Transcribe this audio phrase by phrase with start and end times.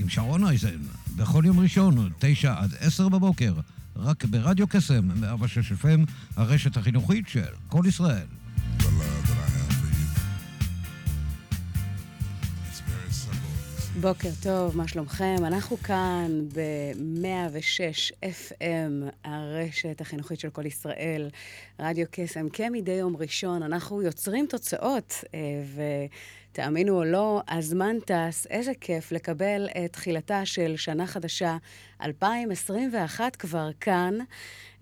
[0.00, 0.78] עם שרון אייזן,
[1.16, 3.52] בכל יום ראשון, תשע עד עשר בבוקר,
[3.96, 8.26] רק ברדיו קסם, 106 FM, הרשת החינוכית של כל ישראל.
[14.00, 15.36] בוקר טוב, מה שלומכם?
[15.46, 21.30] אנחנו כאן ב-106 FM, הרשת החינוכית של כל ישראל,
[21.78, 22.48] רדיו קסם.
[22.48, 25.40] כמדי יום ראשון, אנחנו יוצרים תוצאות, אה,
[26.52, 31.56] ותאמינו או לא, הזמן טס, איזה כיף לקבל את תחילתה של שנה חדשה,
[32.02, 34.18] 2021 כבר כאן.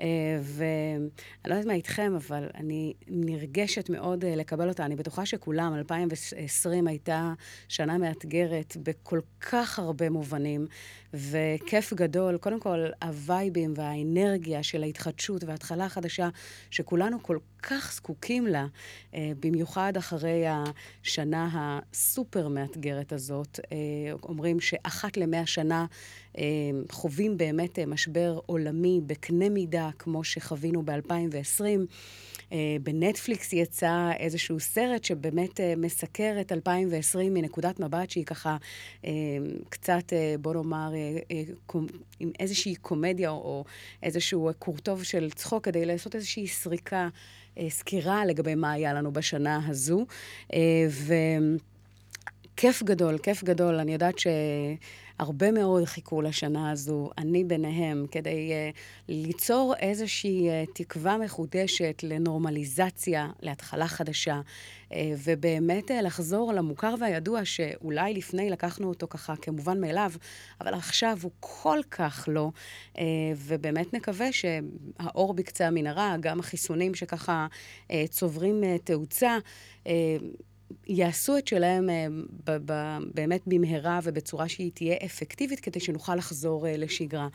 [0.00, 0.06] אה,
[0.42, 1.08] ואני
[1.46, 4.84] לא יודעת מה איתכם, אבל אני נרגשת מאוד אה, לקבל אותה.
[4.84, 7.32] אני בטוחה שכולם, 2020 הייתה
[7.68, 10.66] שנה מאתגרת בכל כך הרבה מובנים,
[11.14, 12.38] וכיף גדול.
[12.38, 16.28] קודם כל, הווייבים והאנרגיה של ההתחדשות וההתחלה החדשה,
[16.70, 18.66] שכולנו כל כך זקוקים לה,
[19.14, 23.60] אה, במיוחד אחרי השנה הסופר מאתגרת הזאת.
[24.22, 25.86] אומרים שאחת למאה שנה
[26.90, 31.64] חווים באמת אה, משבר עולמי בקנה מידה, כמו שחווינו ב-2020.
[32.52, 38.56] אה, בנטפליקס יצא איזשהו סרט שבאמת אה, מסקר את 2020 מנקודת מבט שהיא ככה
[39.04, 39.10] אה,
[39.68, 40.90] קצת, בוא נאמר,
[42.20, 43.64] עם איזושהי קומדיה או,
[44.02, 47.08] איזשהו קורטוב של צחוק כדי לעשות איזושהי סריקה,
[47.68, 50.06] סקירה לגבי מה היה לנו בשנה הזו.
[50.54, 51.14] אה, ו...
[52.60, 53.74] כיף גדול, כיף גדול.
[53.74, 54.18] אני יודעת
[55.18, 63.28] שהרבה מאוד חיכו לשנה הזו, אני ביניהם, כדי uh, ליצור איזושהי uh, תקווה מחודשת לנורמליזציה,
[63.42, 64.40] להתחלה חדשה,
[64.88, 70.12] uh, ובאמת uh, לחזור למוכר והידוע, שאולי לפני לקחנו אותו ככה כמובן מאליו,
[70.60, 72.50] אבל עכשיו הוא כל כך לא,
[72.94, 72.98] uh,
[73.36, 77.46] ובאמת נקווה שהאור בקצה המנהרה, גם החיסונים שככה
[77.86, 79.38] uh, צוברים uh, תאוצה,
[79.84, 79.88] uh,
[80.86, 82.06] יעשו את שלהם אה,
[82.44, 87.28] ב- ב- באמת במהרה ובצורה שהיא תהיה אפקטיבית כדי שנוכל לחזור אה, לשגרה.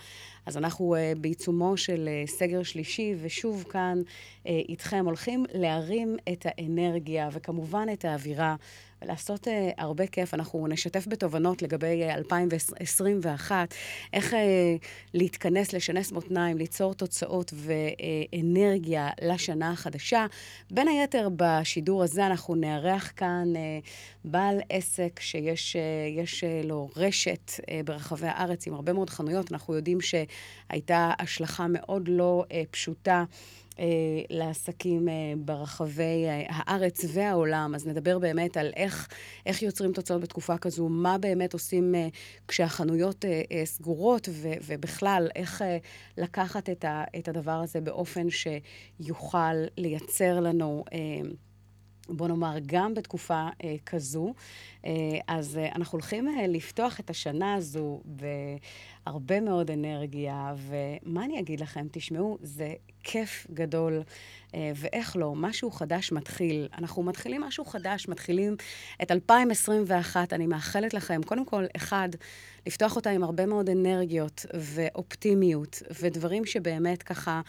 [0.45, 4.01] אז אנחנו אה, בעיצומו של סגר שלישי, ושוב כאן
[4.45, 8.55] איתכם הולכים להרים את האנרגיה וכמובן את האווירה.
[9.03, 10.33] ולעשות אה, הרבה כיף.
[10.33, 13.73] אנחנו נשתף בתובנות לגבי אה, 2021,
[14.13, 14.39] איך אה,
[15.13, 20.25] להתכנס, לשנס מותניים, ליצור תוצאות ואנרגיה לשנה החדשה.
[20.71, 23.79] בין היתר, בשידור הזה אנחנו נארח כאן אה,
[24.25, 25.75] בעל עסק שיש
[26.09, 29.51] יש, אה, לו רשת אה, ברחבי הארץ עם הרבה מאוד חנויות.
[29.51, 33.23] אנחנו יודעים שהייתה השלכה מאוד לא אה, פשוטה.
[33.79, 33.85] אה,
[34.29, 37.75] לעסקים אה, ברחבי אה, הארץ והעולם.
[37.75, 39.07] אז נדבר באמת על איך,
[39.45, 42.07] איך יוצרים תוצאות בתקופה כזו, מה באמת עושים אה,
[42.47, 45.77] כשהחנויות אה, אה, סגורות, ו, ובכלל, איך אה,
[46.17, 50.83] לקחת את, ה, את הדבר הזה באופן שיוכל לייצר לנו...
[52.09, 54.33] בוא נאמר, גם בתקופה אה, כזו.
[54.85, 54.91] אה,
[55.27, 61.59] אז אה, אנחנו הולכים אה, לפתוח את השנה הזו בהרבה מאוד אנרגיה, ומה אני אגיד
[61.59, 61.87] לכם?
[61.91, 64.03] תשמעו, זה כיף גדול,
[64.55, 66.67] אה, ואיך לא, משהו חדש מתחיל.
[66.77, 68.55] אנחנו מתחילים משהו חדש, מתחילים
[69.01, 70.33] את 2021.
[70.33, 72.09] אני מאחלת לכם, קודם כל, אחד,
[72.67, 77.41] לפתוח אותה עם הרבה מאוד אנרגיות ואופטימיות, ודברים שבאמת ככה,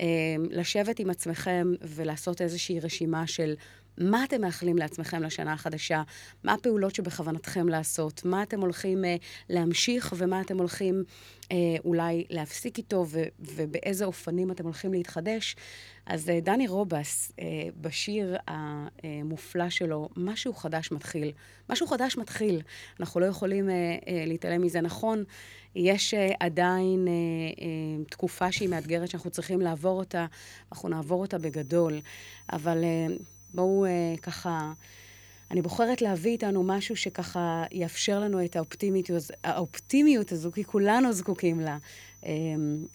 [0.00, 0.06] אה,
[0.50, 3.54] לשבת עם עצמכם ולעשות איזושהי רשימה של...
[4.00, 6.02] מה אתם מאחלים לעצמכם לשנה החדשה?
[6.44, 8.24] מה הפעולות שבכוונתכם לעשות?
[8.24, 9.16] מה אתם הולכים אה,
[9.48, 11.04] להמשיך ומה אתם הולכים
[11.52, 15.56] אה, אולי להפסיק איתו ו- ובאיזה אופנים אתם הולכים להתחדש?
[16.06, 17.44] אז אה, דני רובס, אה,
[17.80, 21.32] בשיר המופלא שלו, משהו חדש מתחיל.
[21.70, 22.62] משהו חדש מתחיל.
[23.00, 24.80] אנחנו לא יכולים אה, אה, להתעלם מזה.
[24.80, 25.24] נכון,
[25.74, 30.26] יש אה, עדיין אה, אה, תקופה שהיא מאתגרת שאנחנו צריכים לעבור אותה,
[30.72, 32.00] אנחנו נעבור אותה בגדול,
[32.52, 32.84] אבל...
[32.84, 33.06] אה,
[33.54, 34.72] בואו אה, ככה...
[35.50, 39.10] אני בוחרת להביא איתנו משהו שככה יאפשר לנו את האופטימיות,
[39.44, 41.78] האופטימיות הזו, כי כולנו זקוקים לה,
[42.26, 42.30] אה,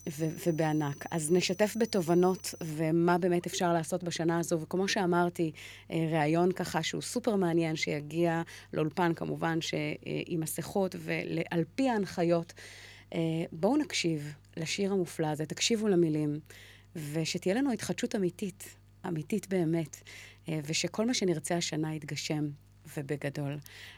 [0.09, 1.05] ו- ובענק.
[1.11, 5.51] אז נשתף בתובנות ומה באמת אפשר לעשות בשנה הזו, וכמו שאמרתי,
[5.91, 8.41] אה, ראיון ככה שהוא סופר מעניין, שיגיע
[8.73, 9.87] לאולפן כמובן, ש- אה,
[10.25, 12.53] עם מסכות ועל פי ההנחיות.
[13.13, 13.19] אה,
[13.51, 16.39] בואו נקשיב לשיר המופלא הזה, תקשיבו למילים,
[16.95, 18.75] ושתהיה לנו התחדשות אמיתית,
[19.07, 19.97] אמיתית באמת.
[20.49, 22.49] אה, ושכל מה שנרצה השנה יתגשם,
[22.97, 23.57] ובגדול.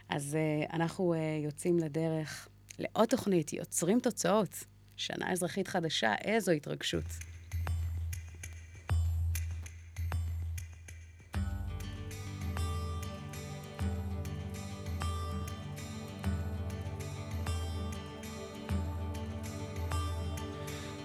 [0.09, 2.47] אז אה, אנחנו אה, יוצאים לדרך.
[2.79, 4.63] לעוד תוכנית, יוצרים תוצאות.
[4.95, 7.05] שנה אזרחית חדשה, איזו התרגשות.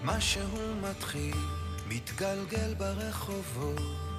[0.03, 1.35] משהו מתחיל,
[1.87, 4.12] מתגלגל ברחובות,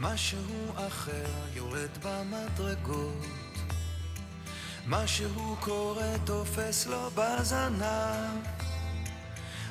[0.00, 3.26] משהו אחר יורד במדרגות,
[4.86, 8.46] משהו קורה תופס לו בזנב,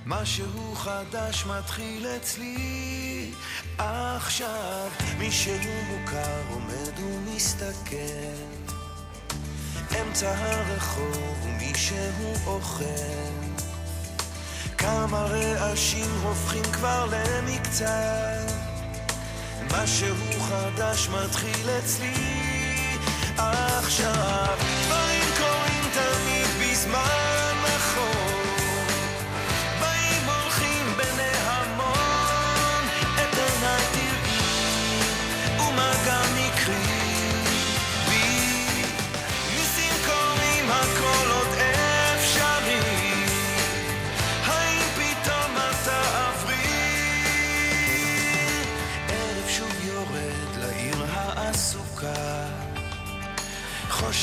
[0.06, 3.32] משהו חדש מתחיל אצלי.
[3.78, 5.54] עכשיו, מישהו
[5.88, 7.96] מוכר עומד ומסתכל,
[10.02, 12.86] אמצע הרחוב ומישהו אוכל.
[14.78, 18.55] כמה רעשים הופכים כבר למקצת
[19.84, 22.14] משהו חדש מתחיל אצלי.
[23.38, 24.35] עכשיו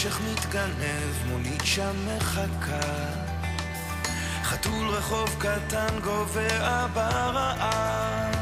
[0.03, 2.81] חושך מתגנב, מונית שם מחכה
[4.43, 8.35] חתול רחוב קטן גובע ברעב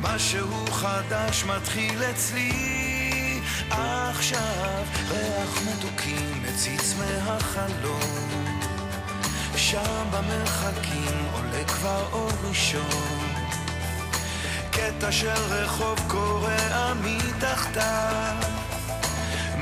[0.00, 3.40] משהו חדש מתחיל אצלי.
[3.70, 8.60] עכשיו ריח מתוקים מציץ מהחלום.
[9.56, 13.34] שם במרחקים עולה כבר אור ראשון.
[14.70, 18.51] קטע של רחוב קורע מתחתיו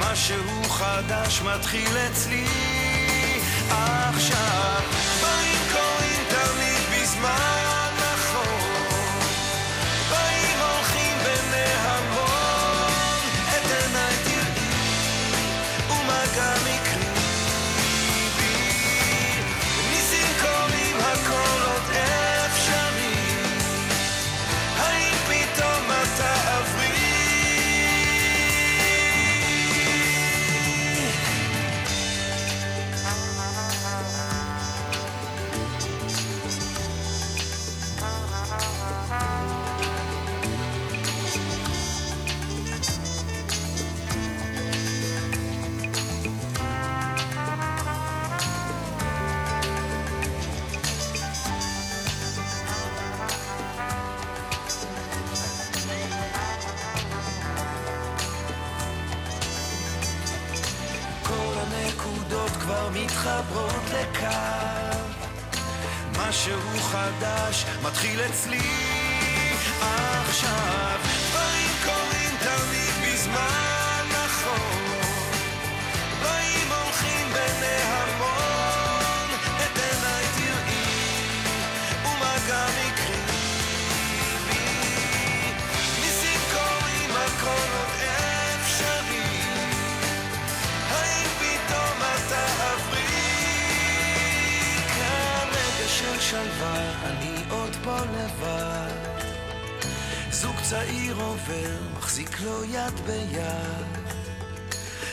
[0.00, 2.44] משהו חדש מתחיל אצלי
[3.70, 5.00] עכשיו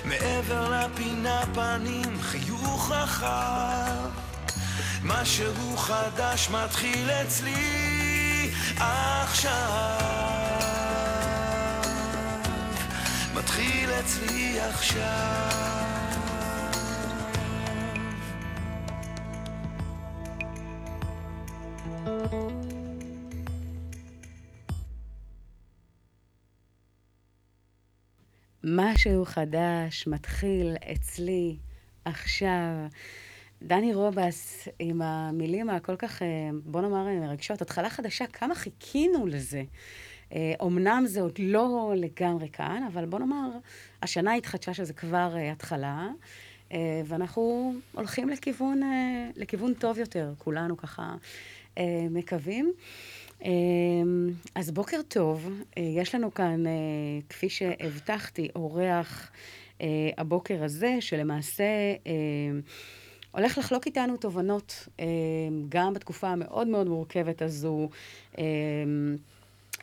[0.07, 4.09] מעבר לפינה פנים, חיוך רחב.
[5.03, 9.51] משהו חדש מתחיל אצלי עכשיו.
[13.33, 15.76] מתחיל אצלי עכשיו.
[28.79, 31.57] משהו חדש מתחיל אצלי
[32.05, 32.87] עכשיו.
[33.61, 36.27] דני רובס עם המילים הכל כך, אה,
[36.63, 37.61] בוא נאמר, מרגשות.
[37.61, 39.63] התחלה חדשה, כמה חיכינו לזה.
[40.33, 43.49] אה, אומנם זה עוד לא לגמרי כאן, אבל בוא נאמר,
[44.01, 46.07] השנה התחדשה שזה כבר אה, התחלה,
[46.71, 51.15] אה, ואנחנו הולכים לכיוון, אה, לכיוון טוב יותר, כולנו ככה
[51.77, 52.73] אה, מקווים.
[53.43, 53.49] אה,
[54.55, 56.71] אז בוקר טוב, אה, יש לנו כאן, אה,
[57.29, 59.31] כפי שהבטחתי, אורח
[59.81, 61.63] אה, הבוקר הזה, שלמעשה
[63.31, 64.87] הולך לחלוק איתנו תובנות,
[65.69, 67.89] גם בתקופה המאוד מאוד מורכבת הזו.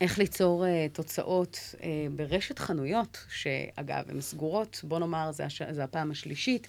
[0.01, 1.75] איך ליצור תוצאות
[2.17, 5.31] ברשת חנויות, שאגב, הן סגורות, בוא נאמר.
[5.71, 6.67] זה הפעם השלישית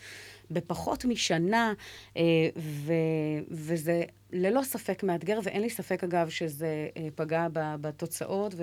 [0.51, 1.73] בפחות משנה,
[2.17, 2.21] אה,
[2.57, 2.93] ו,
[3.51, 8.55] וזה ללא ספק מאתגר, ואין לי ספק, אגב, שזה אה, פגע בתוצאות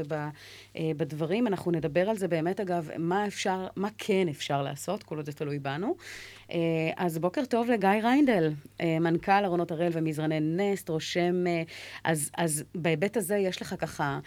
[0.74, 1.46] ובדברים.
[1.46, 5.32] אנחנו נדבר על זה באמת, אגב, מה אפשר, מה כן אפשר לעשות, כל עוד זה
[5.32, 5.96] תלוי בנו.
[6.96, 11.44] אז בוקר טוב לגיא ריינדל, מנכ"ל ארונות הראל ומזרני נסט, רושם,
[12.04, 14.18] אז, אז בהיבט הזה יש לך ככה...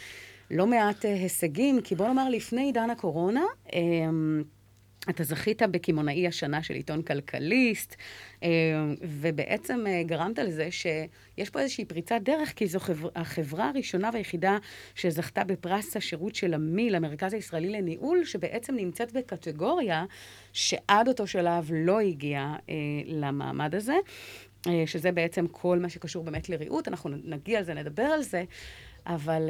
[0.51, 3.43] לא מעט הישגים, כי בוא נאמר, לפני עידן הקורונה,
[5.09, 7.95] אתה זכית בקמעונאי השנה של עיתון כלכליסט,
[8.43, 8.49] אה,
[9.01, 14.57] ובעצם אה, גרמת לזה שיש פה איזושהי פריצת דרך, כי זו חבר, החברה הראשונה והיחידה
[14.95, 20.05] שזכתה בפרס השירות של המיל, המרכז הישראלי לניהול, שבעצם נמצאת בקטגוריה
[20.53, 23.95] שעד אותו שלב לא הגיעה אה, למעמד הזה,
[24.85, 26.87] שזה בעצם כל מה שקשור באמת לריהוט.
[26.87, 28.43] אנחנו נגיע על זה, נדבר על זה,
[29.05, 29.49] אבל...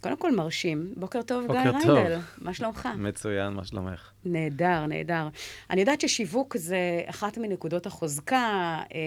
[0.00, 0.92] קודם כל מרשים.
[0.96, 1.90] בוקר טוב, בוקר גיא טוב.
[1.90, 2.18] ריינדל.
[2.38, 2.88] מה שלומך?
[2.98, 4.10] מצוין, מה שלומך?
[4.24, 5.28] נהדר, נהדר.
[5.70, 8.36] אני יודעת ששיווק זה אחת מנקודות החוזקה.
[8.94, 8.98] אה,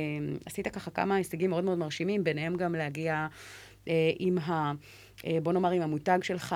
[0.46, 3.28] עשית ככה כמה הישגים מאוד מאוד מרשימים, ביניהם גם להגיע
[3.88, 4.72] אה, עם ה...
[5.26, 6.56] אה, בוא נאמר, עם המותג שלך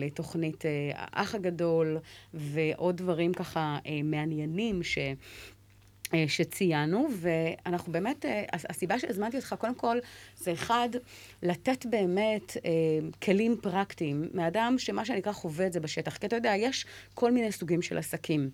[0.00, 0.64] לתוכנית
[0.94, 1.98] האח הגדול,
[2.34, 4.98] ועוד דברים ככה מעניינים ש...
[6.14, 9.98] אה, שציינו, ואנחנו באמת, אה, הסיבה שהזמנתי אותך, קודם כל,
[10.36, 10.88] זה אחד,
[11.42, 12.70] לתת באמת אה,
[13.22, 16.16] כלים פרקטיים מאדם שמה שנקרא חווה את זה בשטח.
[16.16, 18.50] כי אתה יודע, יש כל מיני סוגים של עסקים.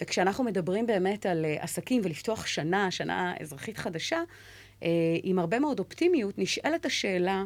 [0.00, 4.22] וכשאנחנו מדברים באמת על אה, עסקים ולפתוח שנה, שנה אזרחית חדשה,
[4.82, 4.88] אה,
[5.22, 7.44] עם הרבה מאוד אופטימיות, נשאלת השאלה,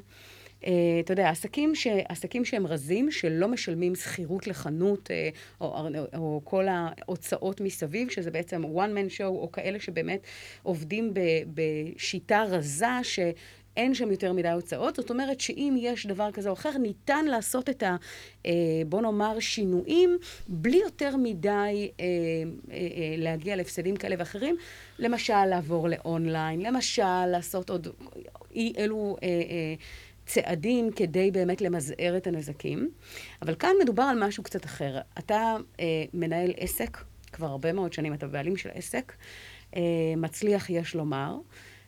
[0.61, 6.41] אתה יודע, עסקים, ש, עסקים שהם רזים, שלא משלמים שכירות לחנות, uh, או, או, או
[6.45, 10.21] כל ההוצאות מסביב, שזה בעצם one man show, או כאלה שבאמת
[10.62, 11.21] עובדים ב,
[11.55, 13.19] בשיטה רזה, ש...
[13.79, 14.97] אין שם יותר מדי הוצאות.
[14.97, 17.97] זאת אומרת שאם יש דבר כזה או אחר, ניתן לעשות את ה...
[18.47, 18.53] אה,
[18.87, 21.49] בוא נאמר, שינויים, בלי יותר מדי
[22.00, 22.05] אה,
[22.71, 24.57] אה, אה, להגיע להפסדים כאלה ואחרים.
[24.99, 27.88] למשל, לעבור לאונליין, למשל, לעשות עוד
[28.55, 29.17] אי אלו...
[30.28, 32.90] צעדים כדי באמת למזער את הנזקים.
[33.42, 34.99] אבל כאן מדובר על משהו קצת אחר.
[35.18, 36.99] אתה אה, מנהל עסק,
[37.32, 39.12] כבר הרבה מאוד שנים אתה בעלים של עסק,
[39.76, 39.82] אה,
[40.16, 41.37] מצליח יש לומר,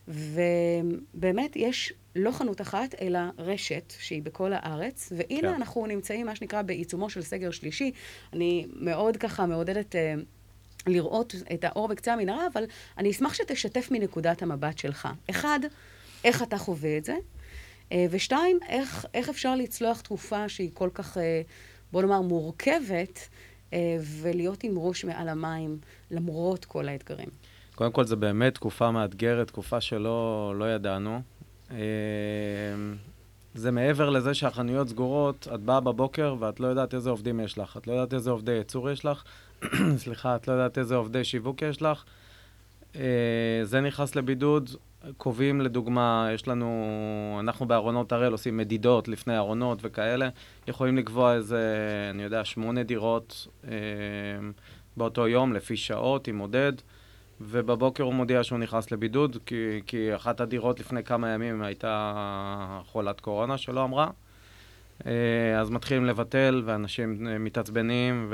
[0.08, 5.54] ובאמת יש לא חנות אחת, אלא רשת שהיא בכל הארץ, והנה כן.
[5.54, 7.92] אנחנו נמצאים, מה שנקרא, בעיצומו של סגר שלישי.
[8.32, 9.96] אני מאוד ככה מעודדת...
[9.96, 10.14] אה,
[10.86, 12.64] לראות את האור בקצה המנהרה, אבל
[12.98, 15.08] אני אשמח שתשתף מנקודת המבט שלך.
[15.30, 15.60] אחד,
[16.24, 17.14] איך אתה חווה את זה?
[17.92, 21.42] אה, ושתיים, איך, איך אפשר לצלוח תקופה שהיא כל כך, אה,
[21.92, 23.28] בוא נאמר, מורכבת,
[23.72, 25.78] אה, ולהיות עם ראש מעל המים
[26.10, 27.28] למרות כל האתגרים.
[27.74, 31.20] קודם כל, זו באמת תקופה מאתגרת, תקופה שלא לא ידענו.
[33.54, 37.76] זה מעבר לזה שהחנויות סגורות, את באה בבוקר ואת לא יודעת איזה עובדים יש לך,
[37.76, 39.24] את לא יודעת איזה עובדי ייצור יש לך,
[40.02, 42.04] סליחה, את לא יודעת איזה עובדי שיווק יש לך.
[43.64, 44.70] זה נכנס לבידוד,
[45.16, 50.28] קובעים לדוגמה, יש לנו, אנחנו בארונות הראל עושים מדידות לפני ארונות וכאלה,
[50.68, 51.60] יכולים לקבוע איזה,
[52.10, 53.70] אני יודע, שמונה דירות אה,
[54.96, 56.72] באותו יום לפי שעות עם מודד,
[57.40, 63.20] ובבוקר הוא מודיע שהוא נכנס לבידוד, כי, כי אחת הדירות לפני כמה ימים הייתה חולת
[63.20, 64.10] קורונה שלא אמרה.
[65.06, 68.32] אה, אז מתחילים לבטל ואנשים אה, מתעצבנים,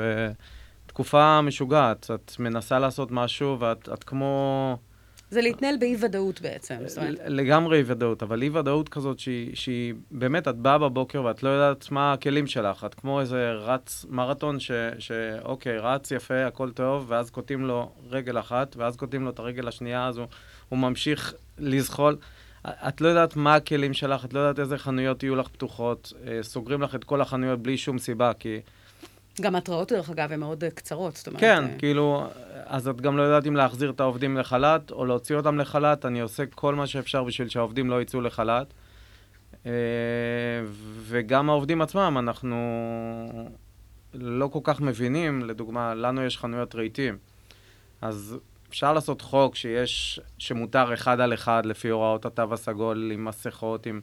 [0.86, 4.76] ותקופה משוגעת, את מנסה לעשות משהו ואת כמו...
[5.30, 6.74] זה להתנהל באי-ודאות בעצם.
[7.26, 12.12] לגמרי אי-ודאות, אבל אי-ודאות כזאת שהיא, שהיא באמת, את באה בבוקר ואת לא יודעת מה
[12.12, 12.84] הכלים שלך.
[12.84, 14.56] את כמו איזה רץ מרתון
[14.98, 19.68] שאוקיי, רץ יפה, הכל טוב, ואז קוטעים לו רגל אחת, ואז קוטעים לו את הרגל
[19.68, 20.20] השנייה, אז
[20.68, 22.16] הוא ממשיך לזחול.
[22.66, 26.12] את לא יודעת מה הכלים שלך, את לא יודעת איזה חנויות יהיו לך פתוחות.
[26.26, 28.60] אה, סוגרים לך את כל החנויות בלי שום סיבה, כי...
[29.40, 31.40] גם התראות, דרך אגב, הן מאוד קצרות, זאת אומרת...
[31.40, 31.78] כן, אה...
[31.78, 32.26] כאילו,
[32.66, 36.04] אז את גם לא יודעת אם להחזיר את העובדים לחל"ת או להוציא אותם לחל"ת.
[36.04, 38.66] אני עושה כל מה שאפשר בשביל שהעובדים לא יצאו לחל"ת.
[39.66, 39.70] אה,
[41.00, 42.56] וגם העובדים עצמם, אנחנו
[44.14, 47.18] לא כל כך מבינים, לדוגמה, לנו יש חנויות רהיטים.
[48.02, 48.38] אז
[48.68, 54.00] אפשר לעשות חוק שיש, שמותר אחד על אחד לפי הוראות התו הסגול, עם מסכות, עם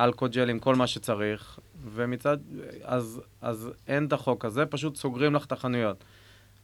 [0.00, 1.58] אלכוג'ל, עם כל מה שצריך,
[1.94, 2.38] ומצד...
[2.84, 6.04] אז, אז אין את החוק הזה, פשוט סוגרים לך את החנויות.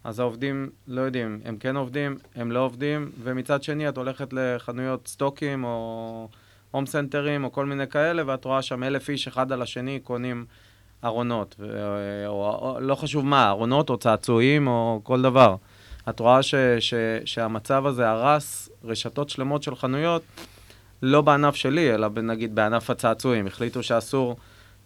[0.04, 5.08] אז העובדים לא יודעים, הם כן עובדים, הם לא עובדים, ומצד שני את הולכת לחנויות
[5.08, 6.28] סטוקים או
[6.70, 10.44] הום סנטרים או כל מיני כאלה, ואת רואה שם אלף איש אחד על השני קונים
[11.04, 15.56] ארונות, או, או, או לא חשוב מה, ארונות או צעצועים או כל דבר.
[16.08, 16.94] את רואה ש, ש,
[17.24, 20.22] שהמצב הזה הרס רשתות שלמות של חנויות,
[21.02, 23.46] לא בענף שלי, אלא נגיד בענף הצעצועים.
[23.46, 24.36] החליטו שאסור...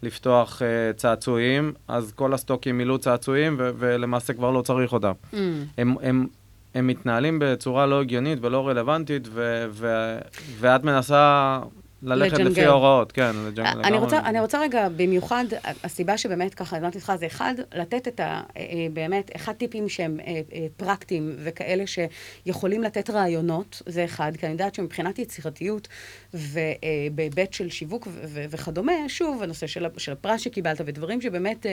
[0.03, 5.13] לפתוח uh, צעצועים, אז כל הסטוקים מילאו צעצועים, ו- ולמעשה כבר לא צריך אותם.
[5.33, 5.37] Mm.
[5.79, 6.27] הם, הם
[6.75, 10.19] הם מתנהלים בצורה לא הגיונית ולא רלוונטית, ו- ו-
[10.59, 11.59] ואת מנסה
[12.03, 12.51] ללכת לג'נגל.
[12.51, 13.99] לפי ההוראות, כן, לג'נגל אני לגמרי.
[13.99, 15.45] רוצה, אני רוצה רגע, במיוחד,
[15.85, 18.25] הסיבה שבאמת ככה הבנתי אותך זה אחד, לתת את ה...
[18.25, 20.41] אה, אה, באמת, אחד טיפים שהם אה,
[20.77, 25.89] פרקטיים וכאלה שיכולים לתת רעיונות, זה אחד, כי אני יודעת שמבחינת יצירתיות
[26.35, 31.67] ובהיבט של שיווק ו- ו- וכדומה, שוב, הנושא של, של הפרס שקיבלת ודברים שבאמת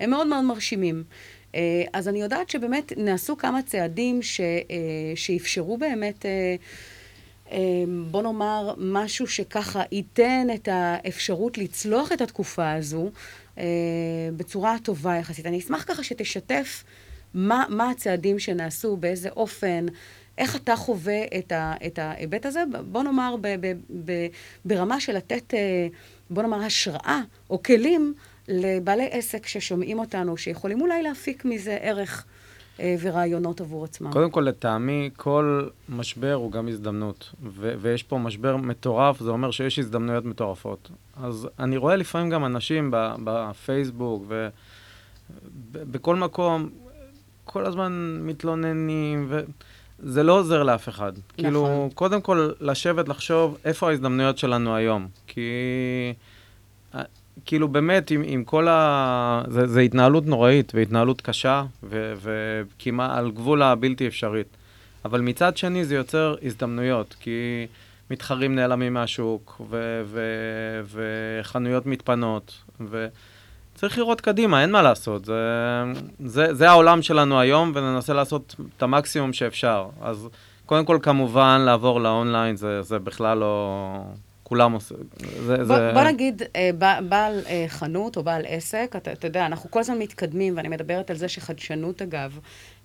[0.00, 1.04] הם מאוד מאוד מרשימים.
[1.92, 4.40] אז אני יודעת שבאמת נעשו כמה צעדים ש,
[5.14, 6.26] שאפשרו באמת...
[7.52, 7.58] אה,
[8.10, 13.10] בוא נאמר, משהו שככה ייתן את האפשרות לצלוח את התקופה הזו
[13.58, 13.64] אה,
[14.36, 15.46] בצורה טובה יחסית.
[15.46, 16.84] אני אשמח ככה שתשתף
[17.34, 19.86] מה, מה הצעדים שנעשו, באיזה אופן,
[20.38, 23.72] איך אתה חווה את, ה, את ההיבט הזה, בוא נאמר ב, ב,
[24.04, 24.26] ב,
[24.64, 25.86] ברמה של לתת, אה,
[26.30, 27.20] בוא נאמר, השראה
[27.50, 28.14] או כלים
[28.48, 32.26] לבעלי עסק ששומעים אותנו, שיכולים אולי להפיק מזה ערך
[32.80, 34.12] ורעיונות עבור עצמם.
[34.12, 37.30] קודם כל, לטעמי, כל משבר הוא גם הזדמנות.
[37.42, 40.90] ו- ויש פה משבר מטורף, זה אומר שיש הזדמנויות מטורפות.
[41.22, 42.90] אז אני רואה לפעמים גם אנשים
[43.24, 44.24] בפייסבוק
[45.72, 46.68] ובכל מקום,
[47.44, 51.12] כל הזמן מתלוננים, וזה לא עוזר לאף אחד.
[51.12, 51.22] נכון.
[51.36, 55.08] כאילו, קודם כל, לשבת, לחשוב איפה ההזדמנויות שלנו היום.
[55.26, 55.40] כי...
[57.46, 59.42] כאילו באמת, עם, עם כל ה...
[59.48, 64.56] זה, זה התנהלות נוראית והתנהלות קשה וכמעט על גבול הבלתי אפשרית.
[65.04, 67.66] אבל מצד שני זה יוצר הזדמנויות, כי
[68.10, 70.20] מתחרים נעלמים מהשוק ו, ו,
[71.40, 75.24] וחנויות מתפנות, וצריך לראות קדימה, אין מה לעשות.
[75.24, 75.34] זה,
[76.24, 79.86] זה, זה העולם שלנו היום וננסה לעשות את המקסימום שאפשר.
[80.00, 80.28] אז
[80.66, 84.02] קודם כל, כמובן, לעבור לאונליין זה, זה בכלל לא...
[84.44, 84.96] כולם עושים.
[85.46, 85.90] זה, בוא, זה...
[85.94, 86.70] בוא נגיד, אה,
[87.08, 91.10] בעל אה, חנות או בעל עסק, אתה, אתה יודע, אנחנו כל הזמן מתקדמים, ואני מדברת
[91.10, 92.38] על זה שחדשנות, אגב,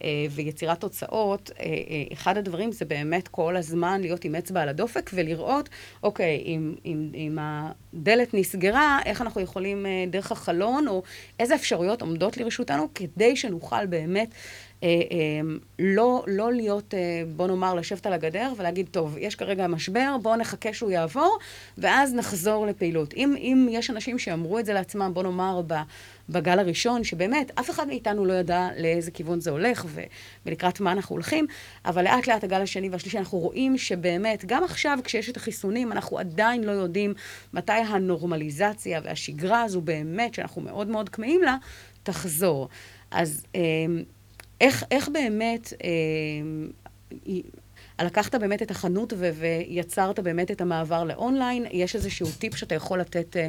[0.04, 4.70] אה, ויצירת תוצאות, אה, אה, אחד הדברים זה באמת כל הזמן להיות עם אצבע על
[4.70, 5.70] הדופק ולראות,
[6.04, 11.04] אוקיי, אם, אם, אם הדלת נסגרה, איך אנחנו יכולים אה, דרך החלון, או
[11.40, 14.30] איזה אפשרויות עומדות לרשותנו, כדי שנוכל באמת
[15.80, 20.36] לא, לא להיות, אה, בוא נאמר, לשבת על הגדר ולהגיד, טוב, יש כרגע משבר, בואו
[20.36, 21.38] נחכה שהוא יעבור,
[21.78, 23.14] ואז נחזור לפעילות.
[23.14, 25.62] אם, אם יש אנשים שאמרו את זה לעצמם, בוא נאמר,
[26.30, 30.02] בגל הראשון, שבאמת אף אחד מאיתנו לא ידע לאיזה כיוון זה הולך ו,
[30.46, 31.46] ולקראת מה אנחנו הולכים,
[31.86, 36.20] אבל לאט לאט הגל השני והשלישי, אנחנו רואים שבאמת, גם עכשיו כשיש את החיסונים, אנחנו
[36.20, 37.14] עדיין לא יודעים
[37.54, 41.58] מתי הנורמליזציה והשגרה הזו באמת, שאנחנו מאוד מאוד כמהים לה,
[42.04, 42.70] תחזור.
[43.12, 43.46] אז...
[44.62, 47.40] איך, איך באמת, אה,
[48.06, 51.66] לקחת באמת את החנות ו- ויצרת באמת את המעבר לאונליין?
[51.72, 53.48] יש איזשהו טיפ שאתה יכול לתת, אה,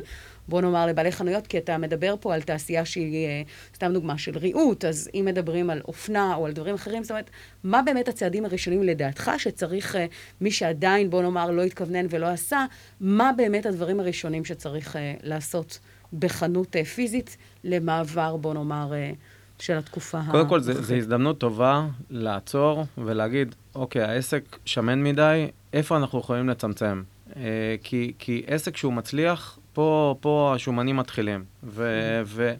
[0.48, 1.46] בוא נאמר, לבעלי חנויות?
[1.46, 3.42] כי אתה מדבר פה על תעשייה שהיא, אה,
[3.74, 7.30] סתם דוגמה, של ריהוט, אז אם מדברים על אופנה או על דברים אחרים, זאת אומרת,
[7.64, 10.06] מה באמת הצעדים הראשונים לדעתך שצריך, אה,
[10.40, 12.66] מי שעדיין, בוא נאמר, לא התכוונן ולא עשה,
[13.00, 15.78] מה באמת הדברים הראשונים שצריך אה, לעשות
[16.12, 19.12] בחנות אה, פיזית למעבר, בוא נאמר, אה,
[19.60, 26.18] של התקופה קודם כל, זו הזדמנות טובה לעצור ולהגיד, אוקיי, העסק שמן מדי, איפה אנחנו
[26.18, 27.02] יכולים לצמצם?
[27.36, 31.44] אה, כי, כי עסק שהוא מצליח, פה, פה השומנים מתחילים.
[31.64, 32.54] ו, ו,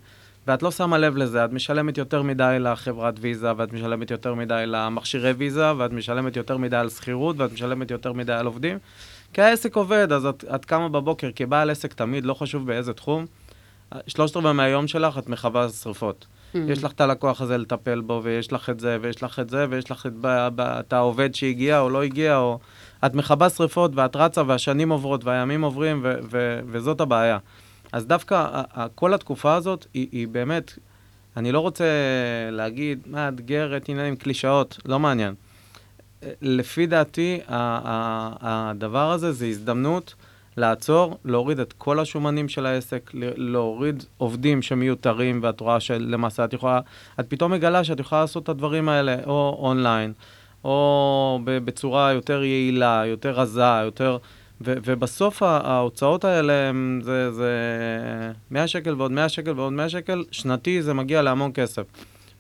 [0.47, 4.65] ואת לא שמה לב לזה, את משלמת יותר מדי לחברת ויזה, ואת משלמת יותר מדי
[4.67, 8.79] למכשירי ויזה, ואת משלמת יותר מדי על שכירות, ואת משלמת יותר מדי על עובדים.
[9.33, 13.27] כי העסק עובד, אז את, את קמה בבוקר כבעל עסק תמיד, לא חשוב באיזה תחום.
[14.07, 16.27] שלושת רבעי מהיום שלך את מכבה שרפות.
[16.55, 16.59] Mm-hmm.
[16.69, 19.67] יש לך את הלקוח הזה לטפל בו, ויש לך את זה, ויש לך את זה,
[19.71, 22.59] ויש לך את, ב, ב, את העובד שהגיע או לא הגיע, או...
[23.07, 27.39] את מכבה שרפות, ואת רצה, והשנים עוברות, והימים עוברים, ו, ו, וזאת הבעיה.
[27.93, 28.63] אז דווקא
[28.95, 30.79] כל התקופה הזאת היא, היא באמת,
[31.37, 31.85] אני לא רוצה
[32.51, 35.35] להגיד, מאתגרת, עניינים, קלישאות, לא מעניין.
[36.43, 40.15] לפי דעתי, הדבר הזה זה הזדמנות
[40.57, 46.81] לעצור, להוריד את כל השומנים של העסק, להוריד עובדים שמיותרים, ואת רואה שלמעשה את יכולה,
[47.21, 50.13] את פתאום מגלה שאת יכולה לעשות את הדברים האלה, או אונליין,
[50.65, 54.19] או בצורה יותר יעילה, יותר רזה, יותר...
[54.65, 56.71] ו- ובסוף ההוצאות האלה,
[57.03, 57.53] זה, זה
[58.51, 61.83] 100 שקל ועוד 100 שקל ועוד 100 שקל, שנתי זה מגיע להמון כסף.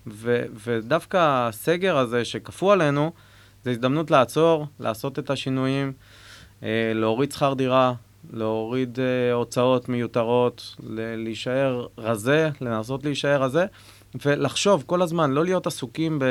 [0.06, 3.12] ו- ודווקא הסגר הזה שכפו עלינו,
[3.64, 5.92] זה הזדמנות לעצור, לעשות את השינויים,
[6.94, 7.92] להוריד שכר דירה,
[8.32, 10.76] להוריד אה, הוצאות מיותרות,
[11.16, 13.66] להישאר רזה, לנסות להישאר רזה,
[14.24, 16.24] ולחשוב כל הזמן, לא להיות עסוקים ב...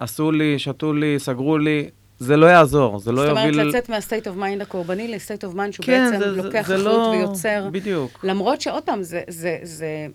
[0.00, 3.60] עשו לי, שתו לי, סגרו לי, זה לא יעזור, זה לא זאת יוביל...
[3.60, 6.84] אומרת, לצאת מה-state of mind הקורבני ל-state of mind שהוא כן, בעצם זה, לוקח אחריות
[6.84, 7.14] לא...
[7.16, 7.68] ויוצר...
[7.72, 8.24] בדיוק.
[8.24, 10.06] למרות שעוד פעם, זה, זה, זה...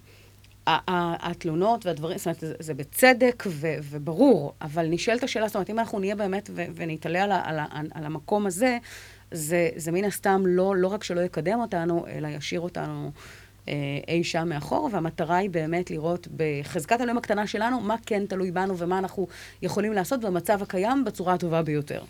[0.67, 5.79] התלונות והדברים, זאת אומרת, זה, זה בצדק ו, וברור, אבל נשאלת השאלה, זאת אומרת, אם
[5.79, 8.77] אנחנו נהיה באמת ו, ונתעלה על, על, על המקום הזה,
[9.31, 13.11] זה, זה מן הסתם לא, לא רק שלא יקדם אותנו, אלא ישאיר אותנו
[13.67, 13.73] אה,
[14.07, 18.77] אי שם מאחור, והמטרה היא באמת לראות בחזקת אלוהים הקטנה שלנו, מה כן תלוי בנו
[18.77, 19.27] ומה אנחנו
[19.61, 22.01] יכולים לעשות במצב הקיים בצורה הטובה ביותר.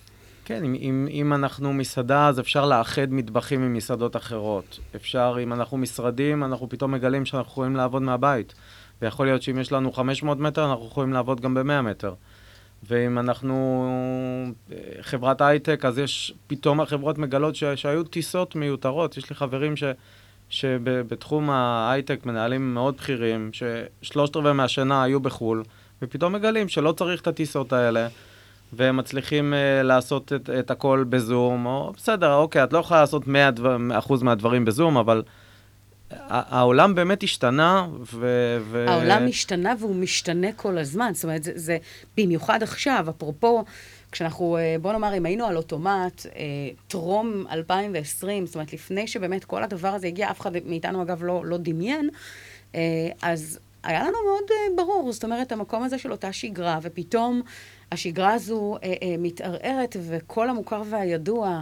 [0.45, 4.79] כן, אם, אם, אם אנחנו מסעדה, אז אפשר לאחד מטבחים עם מסעדות אחרות.
[4.95, 8.53] אפשר, אם אנחנו משרדים, אנחנו פתאום מגלים שאנחנו יכולים לעבוד מהבית.
[9.01, 12.13] ויכול להיות שאם יש לנו 500 מטר, אנחנו יכולים לעבוד גם ב-100 מטר.
[12.87, 13.85] ואם אנחנו
[14.71, 19.17] אה, חברת הייטק, אז יש, פתאום החברות מגלות ש, שהיו טיסות מיותרות.
[19.17, 19.83] יש לי חברים ש,
[20.49, 25.63] שבתחום ההייטק מנהלים מאוד בכירים, ששלושת רבעי מהשנה היו בחו"ל,
[26.01, 28.07] ופתאום מגלים שלא צריך את הטיסות האלה.
[28.75, 33.27] והם מצליחים uh, לעשות את, את הכל בזום, או בסדר, אוקיי, את לא יכולה לעשות
[33.27, 35.23] 100 דבר, אחוז מהדברים בזום, אבל
[36.29, 38.57] העולם באמת השתנה, ו...
[38.61, 38.85] ו...
[38.89, 41.11] העולם השתנה והוא משתנה כל הזמן.
[41.13, 41.77] זאת אומרת, זה, זה
[42.17, 43.63] במיוחד עכשיו, אפרופו,
[44.11, 46.41] כשאנחנו, אה, בוא נאמר, אם היינו על אוטומט, אה,
[46.87, 51.45] טרום 2020, זאת אומרת, לפני שבאמת כל הדבר הזה הגיע, אף אחד מאיתנו, אגב, לא,
[51.45, 52.09] לא דמיין,
[53.21, 54.43] אז היה לנו מאוד
[54.75, 57.41] ברור, זאת אומרת, המקום הזה של אותה שגרה, ופתאום
[57.91, 61.61] השגרה הזו אה, אה, מתערערת, וכל המוכר והידוע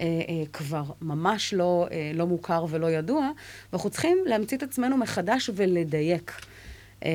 [0.00, 3.30] אה, אה, כבר ממש לא, אה, לא מוכר ולא ידוע,
[3.72, 6.32] ואנחנו צריכים להמציא את עצמנו מחדש ולדייק.
[7.04, 7.10] אה,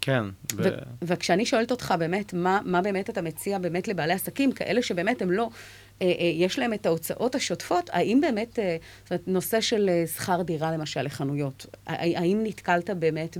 [0.00, 0.24] כן.
[0.56, 4.82] ו- ב- וכשאני שואלת אותך באמת, מה, מה באמת אתה מציע באמת לבעלי עסקים, כאלה
[4.82, 5.48] שבאמת הם לא
[6.34, 11.02] יש להם את ההוצאות השוטפות, האם באמת, אה, זאת אומרת, נושא של שכר דירה למשל
[11.02, 13.38] לחנויות, האם נתקלת באמת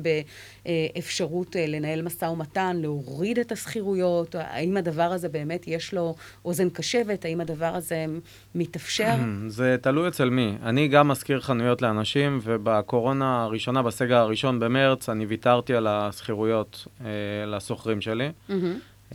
[0.64, 7.24] באפשרות לנהל משא ומתן, להוריד את השכירויות, האם הדבר הזה באמת יש לו אוזן קשבת,
[7.24, 8.06] האם הדבר הזה
[8.54, 9.14] מתאפשר?
[9.48, 10.54] זה תלוי אצל מי.
[10.62, 17.06] אני גם מזכיר חנויות לאנשים, ובקורונה הראשונה, בסגר הראשון במרץ, אני ויתרתי על השכירויות אה,
[17.46, 18.28] לשוכרים שלי.
[18.28, 18.52] Mm-hmm.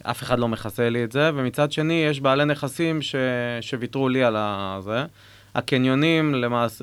[0.04, 3.16] אף אחד לא מכסה לי את זה, ומצד שני יש בעלי נכסים ש...
[3.62, 4.36] שוויתרו לי על
[4.80, 5.06] זה.
[5.56, 6.82] הקניונים, למעש...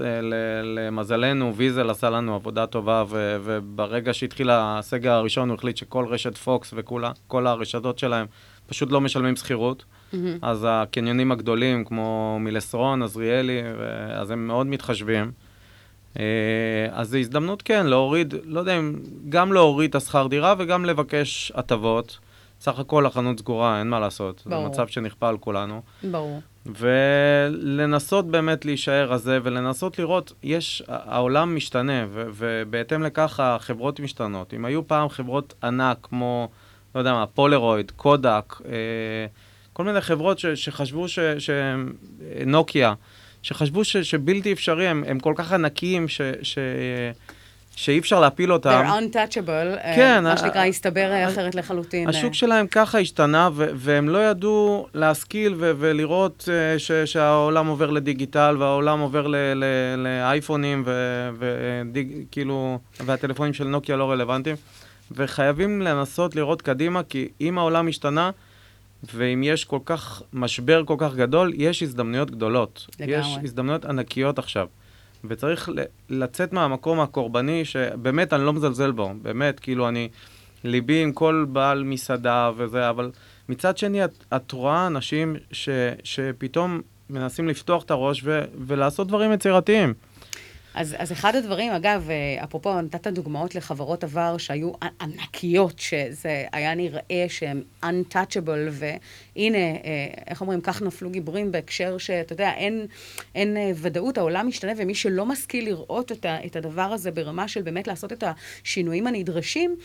[0.63, 3.37] למזלנו, ויזל עשה לנו עבודה טובה, ו...
[3.45, 8.27] וברגע שהתחיל הסגר הראשון הוא החליט שכל רשת פוקס וכל הרשתות שלהם
[8.67, 9.85] פשוט לא משלמים שכירות.
[9.85, 10.17] Mm-hmm.
[10.43, 14.13] אז הקניונים הגדולים, כמו מילסרון, עזריאלי, ו...
[14.13, 15.33] אז הם מאוד מתחשבים.
[16.19, 16.25] אה,
[16.93, 18.95] אז זו הזדמנות, כן, להוריד, לא יודע אם,
[19.29, 22.19] גם להוריד את השכר דירה וגם לבקש הטבות.
[22.63, 24.43] סך הכל החנות סגורה, אין מה לעשות.
[24.47, 24.63] ברור.
[24.63, 25.83] זה מצב שנכפה על כולנו.
[26.11, 26.41] ברור.
[26.67, 34.55] ולנסות באמת להישאר רזה, ולנסות לראות, יש, העולם משתנה, ו- ובהתאם לכך החברות משתנות.
[34.55, 36.49] אם היו פעם חברות ענק כמו,
[36.95, 39.27] לא יודע מה, פולרויד, קודק, אה,
[39.73, 41.19] כל מיני חברות ש- שחשבו ש...
[41.39, 41.51] ש-
[42.47, 42.95] נוקיה,
[43.43, 46.21] שחשבו ש- שבלתי אפשרי, הם, הם כל כך ענקיים, ש...
[46.43, 46.59] ש-
[47.77, 48.83] שאי אפשר להפיל אותם.
[48.85, 52.09] They're untouchable, אה, כן, מה שנקרא, הסתבר אחרת לחלוטין.
[52.09, 52.35] השוק אה.
[52.35, 59.27] שלהם ככה השתנה, והם לא ידעו להשכיל ולראות אה, שהעולם עובר לדיגיטל, והעולם עובר
[59.97, 60.85] לאייפונים,
[61.39, 64.57] וכאילו, והטלפונים של נוקיה לא רלוונטיים.
[65.11, 68.31] וחייבים לנסות לראות קדימה, כי אם העולם השתנה,
[69.15, 72.87] ואם יש כל כך, משבר כל כך גדול, יש הזדמנויות גדולות.
[73.01, 73.19] לגמרי.
[73.19, 74.67] יש הזדמנויות ענקיות עכשיו.
[75.25, 75.71] וצריך
[76.11, 80.09] לצאת מהמקום הקורבני, שבאמת אני לא מזלזל בו, באמת, כאילו אני,
[80.65, 83.11] ליבי עם כל בעל מסעדה וזה, אבל
[83.49, 85.69] מצד שני, את, את רואה אנשים ש,
[86.05, 86.81] שפתאום
[87.11, 89.95] מנסים לפתוח את הראש ו, ולעשות דברים יצירתיים.
[90.75, 96.75] אז, אז אחד הדברים, אגב, אה, אפרופו, נתת דוגמאות לחברות עבר שהיו ענקיות, שזה היה
[96.75, 102.87] נראה שהן untouchable, והנה, אה, איך אומרים, כך נפלו גיבורים בהקשר שאתה יודע, אין,
[103.35, 107.49] אין אה, ודאות, העולם משתנה, ומי שלא משכיל לראות את, ה, את הדבר הזה ברמה
[107.49, 108.25] של באמת לעשות את
[108.63, 109.77] השינויים הנדרשים,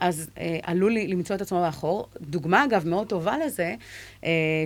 [0.00, 2.08] אז אה, עלול למצוא את עצמו מאחור.
[2.20, 3.74] דוגמה, אגב, מאוד טובה לזה,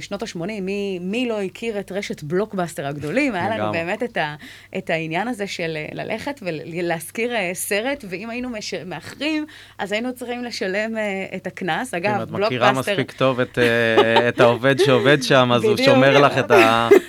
[0.01, 3.35] שנות ה-80, מי, מי לא הכיר את רשת בלוקבאסטר הגדולים?
[3.35, 4.35] היה לנו באמת את, ה,
[4.79, 8.75] את העניין הזה של אה, ללכת ולהשכיר אה, סרט, ואם היינו מש...
[8.75, 9.47] מאחרים,
[9.79, 11.95] אז היינו צריכים לשלם אה, את הקנס.
[11.95, 12.37] אגב, בלוקבאסטר...
[12.37, 16.39] אם את מכירה מספיק טוב את, אה, את העובד שעובד שם, אז הוא שומר לך
[16.39, 16.51] את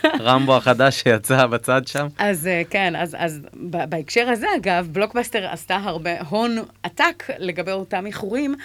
[0.03, 2.07] הרמבו החדש שיצא בצד שם.
[2.17, 3.41] אז אה, כן, אז, אז
[3.89, 8.55] בהקשר הזה, אגב, בלוקבאסטר עשתה הרבה הון עתק לגבי אותם איחורים,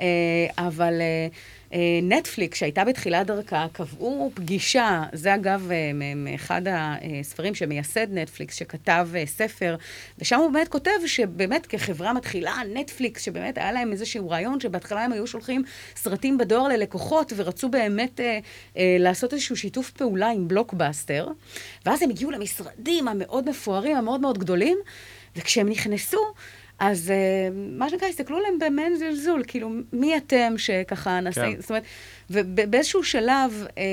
[0.00, 0.06] אה,
[0.58, 1.26] אבל אה,
[2.02, 5.70] נטפליקס, שהייתה בתחילת דרכה, קבעו פגישה, זה אגב
[6.16, 9.76] מאחד הספרים שמייסד נטפליקס, שכתב ספר,
[10.18, 15.12] ושם הוא באמת כותב שבאמת כחברה מתחילה, נטפליקס, שבאמת היה להם איזשהו רעיון, שבהתחלה הם
[15.12, 15.62] היו שולחים
[15.96, 18.38] סרטים בדואר ללקוחות, ורצו באמת אה,
[18.76, 21.28] אה, לעשות איזשהו שיתוף פעולה עם בלוקבאסטר,
[21.86, 24.78] ואז הם הגיעו למשרדים המאוד מפוארים, המאוד מאוד גדולים,
[25.36, 26.20] וכשהם נכנסו,
[26.78, 31.40] אז אה, מה שנקרא, הסתכלו עליהם במעין זלזול, כאילו, מי אתם שככה נעשה...
[31.40, 31.60] כן.
[31.60, 31.82] זאת אומרת,
[32.30, 33.84] ובאיזשהו שלב אה,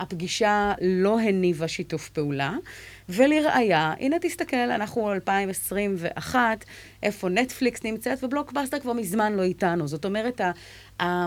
[0.00, 2.56] הפגישה לא הניבה שיתוף פעולה,
[3.08, 6.64] ולראיה, הנה תסתכל, אנחנו 2021,
[7.02, 9.88] איפה נטפליקס נמצאת, ובלוקבאסטר כבר מזמן לא איתנו.
[9.88, 10.50] זאת אומרת, ה,
[11.02, 11.26] ה,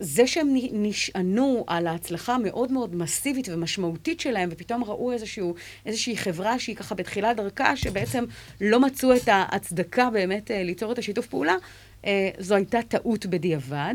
[0.00, 5.54] זה שהם נשענו על ההצלחה המאוד מאוד מסיבית ומשמעותית שלהם, ופתאום ראו איזשהו,
[5.86, 8.24] איזושהי חברה שהיא ככה בתחילת דרכה, שבעצם
[8.60, 11.54] לא מצאו את ההצדקה באמת אה, ליצור את השיתוף פעולה,
[12.38, 13.94] זו הייתה טעות בדיעבד.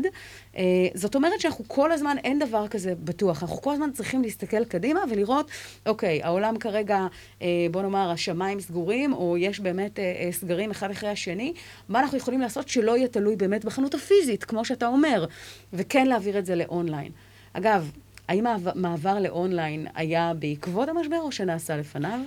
[0.56, 0.62] אה,
[0.94, 3.42] זאת אומרת שאנחנו כל הזמן, אין דבר כזה בטוח.
[3.42, 5.50] אנחנו כל הזמן צריכים להסתכל קדימה ולראות,
[5.86, 7.06] אוקיי, העולם כרגע,
[7.42, 11.52] אה, בוא נאמר, השמיים סגורים, או יש באמת אה, אה, סגרים אחד אחרי השני,
[11.88, 15.26] מה אנחנו יכולים לעשות שלא יהיה תלוי באמת בחנות הפיזית, כמו שאתה אומר,
[15.72, 17.12] וכן להעביר את זה לאונליין.
[17.52, 17.90] אגב,
[18.28, 22.20] האם המעבר לאונליין היה בעקבות המשבר או שנעשה לפניו?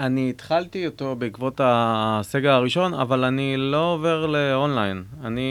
[0.00, 5.04] אני התחלתי אותו בעקבות הסגר הראשון, אבל אני לא עובר לאונליין.
[5.24, 5.50] אני,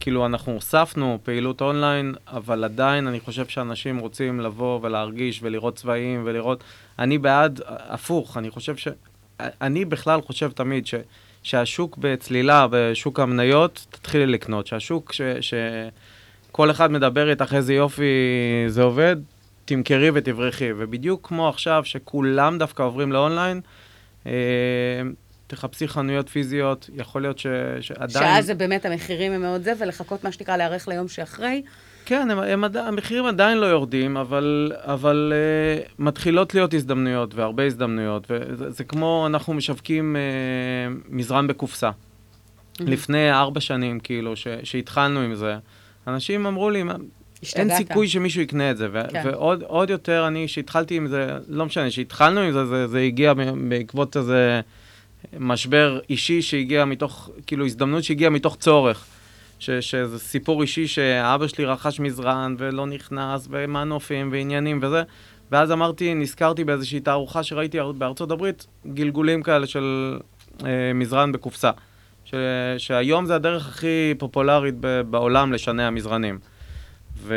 [0.00, 6.22] כאילו, אנחנו הוספנו פעילות אונליין, אבל עדיין אני חושב שאנשים רוצים לבוא ולהרגיש ולראות צבעים
[6.24, 6.64] ולראות...
[6.98, 8.88] אני בעד, הפוך, אני חושב ש...
[9.40, 10.94] אני בכלל חושב תמיד ש...
[11.42, 14.66] שהשוק בצלילה, בשוק המניות, תתחילי לקנות.
[14.66, 15.22] שהשוק ש...
[15.40, 15.54] ש...
[16.52, 18.04] כל אחד מדבר איתך איזה יופי
[18.66, 19.16] זה עובד,
[19.70, 20.68] תמכרי ותברכי.
[20.76, 23.60] ובדיוק כמו עכשיו, שכולם דווקא עוברים לאונליין,
[24.26, 24.32] אה,
[25.46, 27.46] תחפשי חנויות פיזיות, יכול להיות ש...
[27.80, 28.10] שעדיין...
[28.10, 31.62] שאז זה באמת המחירים הם מאוד זה, ולחכות מה שנקרא להיערך ליום שאחרי.
[32.04, 38.26] כן, הם, הם, המחירים עדיין לא יורדים, אבל, אבל uh, מתחילות להיות הזדמנויות, והרבה הזדמנויות.
[38.30, 41.90] וזה זה כמו, אנחנו משווקים uh, מזרן בקופסה.
[42.80, 45.56] לפני ארבע שנים, כאילו, ש, שהתחלנו עם זה,
[46.06, 46.94] אנשים אמרו לי, "מה,
[47.42, 48.88] אין השתגעת." סיכוי שמישהו יקנה את זה.
[48.92, 49.22] ו- כן.
[49.24, 53.32] ועוד עוד יותר, אני, שהתחלתי עם זה, לא משנה, שהתחלנו עם זה, זה, זה הגיע
[53.68, 54.60] בעקבות איזה
[55.38, 59.04] משבר אישי שהגיע מתוך, כאילו, הזדמנות שהגיעה מתוך צורך.
[59.58, 65.02] ש, שזה סיפור אישי שאבא שלי רכש מזרן ולא נכנס, ומנופים ועניינים וזה.
[65.50, 70.18] ואז אמרתי, נזכרתי באיזושהי תערוכה שראיתי בארצות הברית, גלגולים כאלה של
[70.64, 71.70] אה, מזרן בקופסה.
[72.24, 72.34] ש,
[72.78, 76.38] שהיום זה הדרך הכי פופולרית ב, בעולם לשנע מזרנים.
[77.22, 77.34] ו...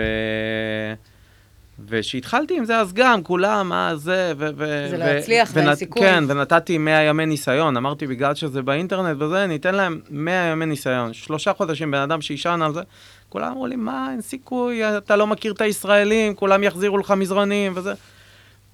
[1.86, 4.48] וכשהתחלתי עם זה, אז גם, כולם, מה זה, ו...
[4.58, 6.02] ו זה ו- יצליח ואין ונת- סיכוי.
[6.02, 7.78] כן, ונתתי 100 ימי ניסיון.
[7.78, 11.14] אמרתי, בגלל שזה באינטרנט וזה, ניתן להם 100 ימי ניסיון.
[11.14, 12.82] שלושה חודשים, בן אדם שישן על זה.
[13.30, 17.72] כולם אמרו לי, מה, אין סיכוי, אתה לא מכיר את הישראלים, כולם יחזירו לך מזרנים
[17.76, 17.94] וזה.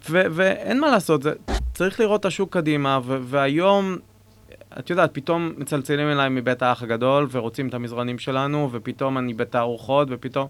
[0.09, 1.33] ו- ואין מה לעשות, זה,
[1.73, 3.97] צריך לראות את השוק קדימה, ו- והיום,
[4.79, 10.07] את יודעת, פתאום מצלצלים אליי מבית האח הגדול, ורוצים את המזרנים שלנו, ופתאום אני בתערוכות,
[10.11, 10.47] ופתאום...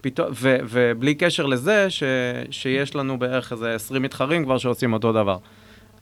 [0.00, 2.02] פתאום, ו, ובלי קשר לזה ש,
[2.50, 5.36] שיש לנו בערך איזה 20 מתחרים כבר שעושים אותו דבר.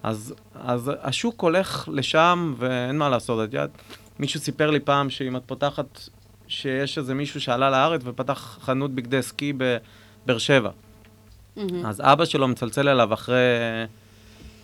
[0.02, 3.48] אז, אז השוק הולך לשם ואין מה לעשות.
[3.48, 3.70] את יודעת,
[4.18, 6.00] מישהו סיפר לי פעם שאם את פותחת,
[6.48, 10.70] שיש איזה מישהו שעלה לארץ ופתח חנות בגדי סקי בבאר שבע.
[11.84, 13.36] אז אבא שלו מצלצל אליו אחרי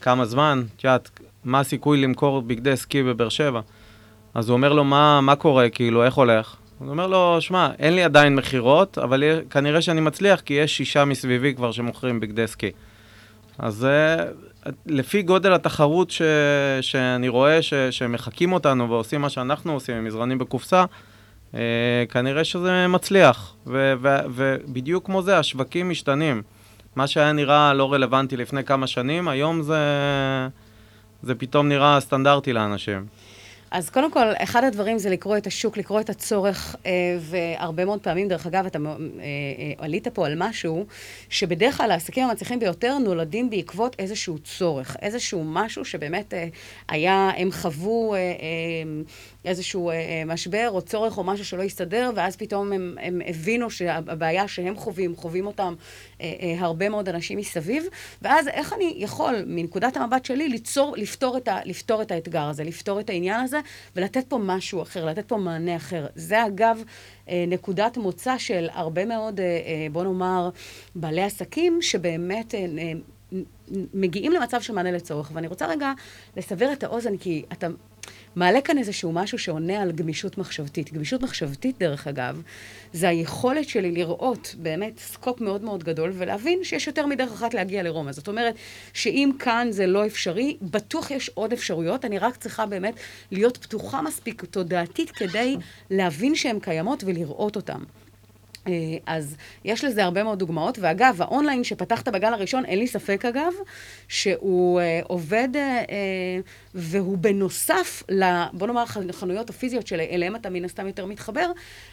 [0.00, 1.10] כמה זמן, את יודעת,
[1.44, 3.60] מה הסיכוי למכור בגדי סקי בבאר שבע?
[4.34, 6.56] אז הוא אומר לו, מה, מה קורה, כאילו, איך הולך?
[6.78, 11.04] הוא אומר לו, שמע, אין לי עדיין מכירות, אבל כנראה שאני מצליח, כי יש שישה
[11.04, 12.70] מסביבי כבר שמוכרים בגדי סקי.
[13.58, 14.24] אז אה,
[14.86, 16.22] לפי גודל התחרות ש,
[16.80, 20.84] שאני רואה ש, שמחקים אותנו ועושים מה שאנחנו עושים, עם מזרנים בקופסה,
[21.54, 23.54] אה, כנראה שזה מצליח.
[23.66, 26.42] ו, ו, ובדיוק כמו זה, השווקים משתנים.
[26.96, 29.78] מה שהיה נראה לא רלוונטי לפני כמה שנים, היום זה,
[31.22, 33.06] זה פתאום נראה סטנדרטי לאנשים.
[33.74, 38.00] אז קודם כל, אחד הדברים זה לקרוא את השוק, לקרוא את הצורך, אה, והרבה מאוד
[38.00, 40.86] פעמים, דרך אגב, אתה אה, אה, עלית פה על משהו,
[41.28, 46.34] שבדרך כלל העסקים המצליחים ביותר נולדים בעקבות איזשהו צורך, איזשהו משהו שבאמת
[46.88, 48.14] היה, הם חוו
[49.44, 49.90] איזשהו
[50.26, 55.16] משבר או צורך או משהו שלא הסתדר, ואז פתאום הם, הם הבינו שהבעיה שהם חווים,
[55.16, 55.74] חווים אותם
[56.58, 57.84] הרבה מאוד אנשים מסביב,
[58.22, 62.64] ואז איך אני יכול, מנקודת המבט שלי, ליצור, לפתור את, ה, לפתור את האתגר הזה,
[62.64, 63.60] לפתור את העניין הזה,
[63.96, 66.06] ולתת פה משהו אחר, לתת פה מענה אחר.
[66.14, 66.82] זה אגב
[67.28, 70.50] אה, נקודת מוצא של הרבה מאוד, אה, אה, בוא נאמר,
[70.94, 72.54] בעלי עסקים, שבאמת...
[72.54, 72.92] אה, אה,
[73.94, 75.92] מגיעים למצב של מענה לצורך, ואני רוצה רגע
[76.36, 77.66] לסבר את האוזן, כי אתה
[78.36, 80.92] מעלה כאן איזשהו משהו שעונה על גמישות מחשבתית.
[80.92, 82.42] גמישות מחשבתית, דרך אגב,
[82.92, 87.82] זה היכולת שלי לראות באמת סקופ מאוד מאוד גדול, ולהבין שיש יותר מדרך אחת להגיע
[87.82, 88.12] לרומא.
[88.12, 88.54] זאת אומרת,
[88.92, 92.94] שאם כאן זה לא אפשרי, בטוח יש עוד אפשרויות, אני רק צריכה באמת
[93.30, 95.56] להיות פתוחה מספיק תודעתית כדי
[95.90, 97.78] להבין שהן קיימות ולראות אותן.
[98.66, 98.72] אה,
[99.06, 103.52] אז יש לזה הרבה מאוד דוגמאות, ואגב, האונליין שפתחת בגל הראשון, אין לי ספק אגב,
[104.08, 105.84] שהוא אה, עובד אה, אה,
[106.74, 111.50] והוא בנוסף, ל, בוא נאמר, החנויות הפיזיות שאליהם אתה מן הסתם יותר מתחבר,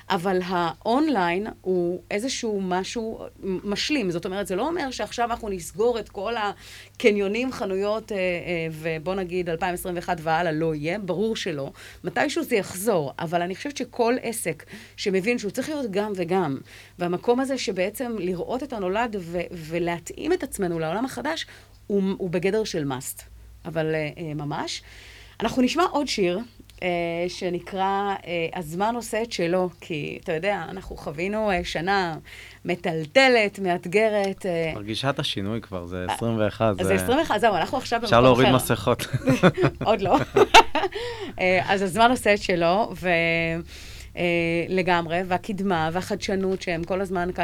[0.09, 4.11] אבל האונליין הוא איזשהו משהו משלים.
[4.11, 9.15] זאת אומרת, זה לא אומר שעכשיו אנחנו נסגור את כל הקניונים, חנויות, אה, אה, ובוא
[9.15, 11.71] נגיד 2021 והלאה לא יהיה, ברור שלא.
[12.03, 14.63] מתישהו זה יחזור, אבל אני חושבת שכל עסק
[14.97, 16.57] שמבין שהוא צריך להיות גם וגם,
[16.99, 21.45] והמקום הזה שבעצם לראות את הנולד ו- ולהתאים את עצמנו לעולם החדש,
[21.87, 23.21] הוא, הוא בגדר של must,
[23.65, 24.81] אבל uh, uh, ממש.
[25.39, 26.39] אנחנו נשמע עוד שיר
[26.75, 26.81] uh,
[27.27, 28.25] שנקרא uh,
[28.59, 32.17] הזמן עושה את שלו, כי אתה יודע, אנחנו חווינו uh, שנה
[32.65, 34.45] מטלטלת, מאתגרת.
[34.45, 36.75] Uh, מרגישה את השינוי כבר, זה 21.
[36.83, 38.19] זה 21, זהו, אנחנו עכשיו במקום אחר.
[38.19, 39.07] אפשר להוריד מסכות.
[39.83, 40.17] עוד לא.
[41.69, 43.09] אז הזמן עושה את שלו, ו...
[44.17, 44.23] אה,
[44.69, 47.43] לגמרי, והקדמה והחדשנות שהן כל הזמן אה,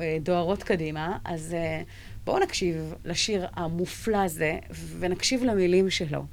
[0.00, 1.82] אה, דוהרות קדימה, אז אה,
[2.24, 4.58] בואו נקשיב לשיר המופלא הזה,
[4.98, 6.24] ונקשיב למילים שלו.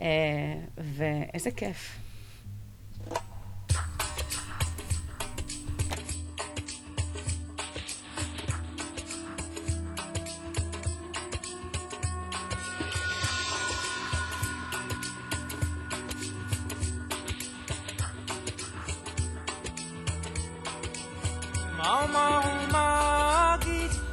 [0.00, 0.06] אה,
[0.78, 1.98] ואיזה כיף.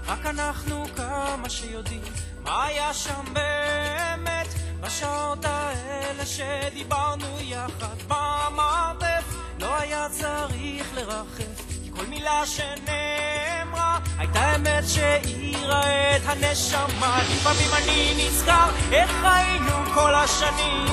[0.07, 2.01] רק אנחנו כמה שיודעים
[2.43, 4.47] מה היה שם באמת
[4.79, 7.95] בשעות האלה שדיברנו יחד.
[8.07, 17.19] במרתף לא היה צריך לרחף כי כל מילה שנאמרה הייתה אמת שהאירה את הנשמה.
[17.31, 20.85] לפעמים אני נזכר איך היינו כל השנים.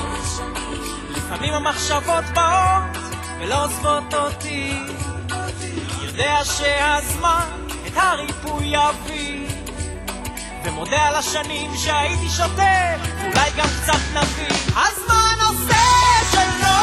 [1.09, 3.03] לפעמים המחשבות באות
[3.39, 4.79] ולא עוזבות אותי.
[6.01, 7.64] יודע שהזמן
[7.97, 9.47] הריפוי יביא
[10.65, 14.55] ומודה על השנים שהייתי שוטר, אולי גם קצת נביא.
[14.67, 15.85] הזמן עושה
[16.31, 16.77] שלו,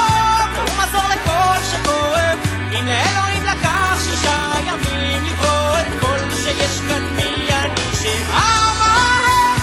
[0.54, 2.38] והוא מזור לכל שכואב.
[2.72, 7.80] אם לאלוהים לקח שישה ימים לברוא את כל שיש כאן מי אני.
[8.02, 9.22] שאמר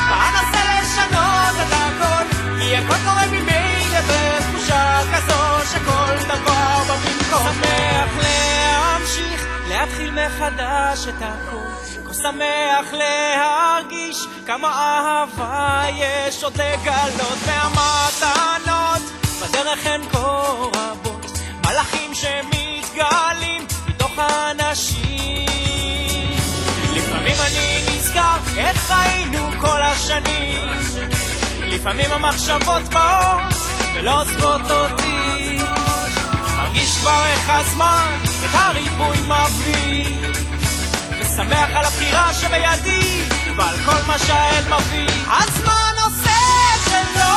[0.10, 2.24] ואנסה לשנות את הכל.
[2.60, 12.06] כי הכל קורה ממילא בתחושה כזו שכל דבר במקום שמח להמשיך להתחיל מחדש את הכל.
[12.08, 16.44] כה שמח להרגיש כמה אהבה יש.
[16.44, 20.18] עוד לגלות והמתנות בדרך הן כה
[20.76, 21.26] רבות.
[21.66, 25.48] מלאכים שמתגלים מתוך האנשים.
[26.94, 30.70] לפעמים אני נזכר איך היינו כל השנים.
[31.62, 33.54] לפעמים המחשבות באות
[33.96, 35.58] ולא עוזבות אותי.
[36.58, 40.16] מרגיש כבר איך הזמן הריבוי מביא
[41.20, 43.22] ושמח על הבחירה שבידי
[43.58, 45.10] ועל כל מה שהאל מביא.
[45.28, 46.40] הזמן עושה
[46.76, 47.36] את שלו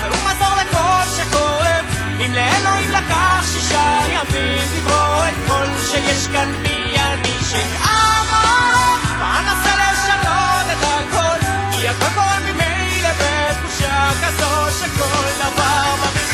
[0.00, 1.84] והוא מזור לכל שכואב.
[2.26, 10.66] אם לאלוהים לקח שישה ימים לברוא את כל שיש כאן מי אני שאמר ואנסה לשנות
[10.72, 16.25] את הכל כי הכל קורה ממילא בתחושה כזו שכל דבר במקומו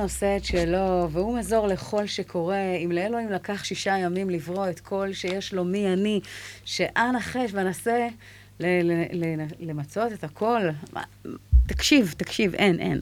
[0.00, 2.62] הזמן עושה את שלו, והוא מזור לכל שקורה.
[2.84, 6.20] אם לאלוהים לקח שישה ימים לברוא את כל שיש לו מי אני,
[6.64, 8.08] שאנא חש ונסה
[8.60, 10.60] ל- ל- ל- למצות את הכל.
[11.66, 13.00] תקשיב, תקשיב, אין, אין.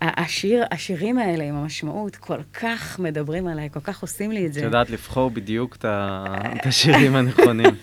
[0.00, 4.52] השיר, השירים האלה עם המשמעות כל כך מדברים עליי, כל כך עושים לי את את
[4.52, 4.60] זה.
[4.60, 5.84] יודעת לבחור בדיוק את
[6.60, 7.74] את השירים הנכונים.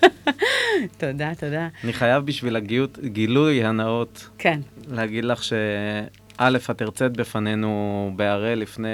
[0.98, 1.68] תודה, תודה.
[1.84, 5.44] אני חייב בשביל הגילוי הנאות כן, להגיד לך
[6.38, 8.88] שא', את הרצית בפנינו בהראל לפני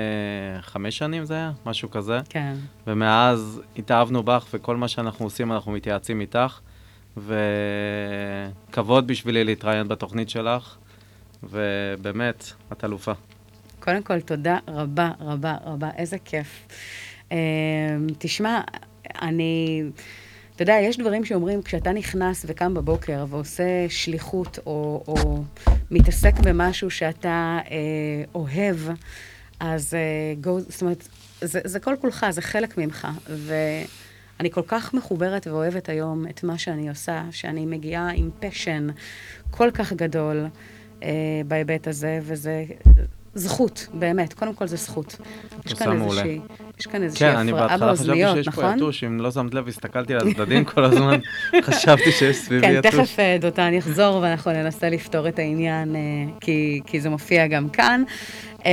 [0.62, 1.52] חמש שנים זה היה?
[1.66, 2.20] משהו כזה.
[2.30, 2.56] כן.
[2.88, 6.60] ומאז התאהבנו בך, וכל מה שאנחנו עושים אנחנו מתייעצים איתך.
[7.18, 10.76] וכבוד בשבילי להתראיין בתוכנית שלך,
[11.44, 13.12] ובאמת, את אלופה.
[13.80, 16.68] קודם כל, תודה רבה, רבה, רבה, איזה כיף.
[17.32, 17.38] אה,
[18.18, 18.62] תשמע,
[19.22, 19.84] אני...
[20.62, 25.44] אתה יודע, יש דברים שאומרים, כשאתה נכנס וקם בבוקר ועושה שליחות, או, או
[25.92, 28.78] מתעסק במשהו שאתה אה, אוהב,
[29.60, 30.00] אז אה,
[30.44, 31.08] go, זאת אומרת,
[31.42, 33.08] זה, זה כל כולך, זה חלק ממך.
[33.28, 38.88] ואני כל כך מחוברת ואוהבת היום את מה שאני עושה, שאני מגיעה עם פשן
[39.52, 40.46] כל כך גדול
[41.04, 41.10] אה,
[41.48, 42.66] בהיבט הזה, וזה
[43.36, 44.34] זכות, באמת.
[44.34, 45.18] קודם כל זה זכות.
[45.66, 46.22] יש כאן מעולה.
[46.22, 46.40] איזושהי,
[46.80, 48.76] יש כאן איזושהי כן, אני הפרעה בהתחלה חשבתי באוזניות, שיש פה נכון?
[48.78, 51.20] יתוש, אם לא שמת לב, הסתכלתי על הצדדים כל הזמן,
[51.68, 52.96] חשבתי שיש סביבי כן, יתוש.
[52.96, 56.00] תכף אה, דותן יחזור ואנחנו ננסה לפתור את העניין, אה,
[56.42, 58.04] כי, כי זה מופיע גם כאן.
[58.66, 58.72] אה,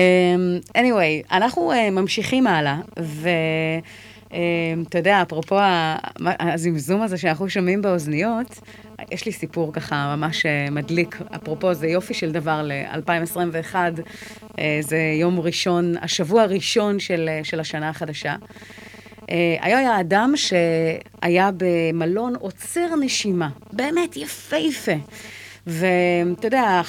[0.76, 2.76] anyway, אנחנו אה, ממשיכים הלאה,
[4.30, 8.60] ואתה יודע, אפרופו ה- מה- הזמזום הזה שאנחנו שומעים באוזניות,
[9.10, 11.18] יש לי סיפור ככה ממש אה, מדליק.
[11.36, 13.74] אפרופו, זה יופי של דבר ל-2021,
[14.58, 18.36] אה, זה יום ראשון, השבוע הראשון של, אה, של השנה החדשה.
[19.60, 24.92] היה אדם שהיה במלון עוצר נשימה, באמת יפהפה.
[25.68, 26.80] ואתה יודע,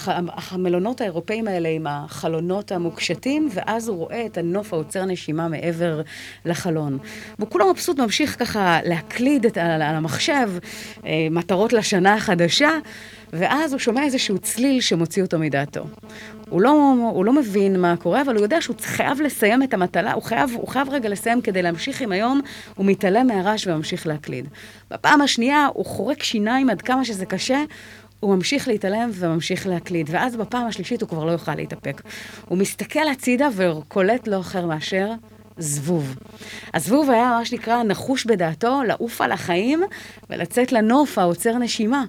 [0.51, 6.01] המלונות האירופאים האלה עם החלונות המוקשטים, ואז הוא רואה את הנוף העוצר נשימה מעבר
[6.45, 6.97] לחלון.
[7.39, 10.49] והוא כולו מבסוט, ממשיך ככה להקליד את, על, על המחשב
[11.05, 12.69] אה, מטרות לשנה החדשה,
[13.33, 15.85] ואז הוא שומע איזשהו צליל שמוציא אותו מדעתו.
[16.49, 20.13] הוא לא, הוא לא מבין מה קורה, אבל הוא יודע שהוא חייב לסיים את המטלה,
[20.13, 22.41] הוא חייב, הוא חייב רגע לסיים כדי להמשיך עם היום,
[22.75, 24.47] הוא מתעלם מהרעש וממשיך להקליד.
[24.91, 27.63] בפעם השנייה הוא חורק שיניים עד כמה שזה קשה,
[28.19, 32.01] הוא ממשיך להתעלם וממשיך להקליד, ואז בפעם השלישית הוא כבר לא יוכל להתאפק.
[32.47, 35.11] הוא מסתכל הצידה וקולט לא אחר מאשר
[35.57, 36.15] זבוב.
[36.73, 39.83] הזבוב היה מה שנקרא נחוש בדעתו לעוף על החיים
[40.29, 42.05] ולצאת לנוף העוצר נשימה.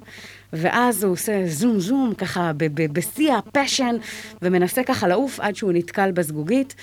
[0.52, 2.52] ואז הוא עושה זום זום, ככה
[2.92, 3.96] בשיא הפשן,
[4.42, 6.74] ומנסה ככה לעוף עד שהוא נתקל בזגוגית.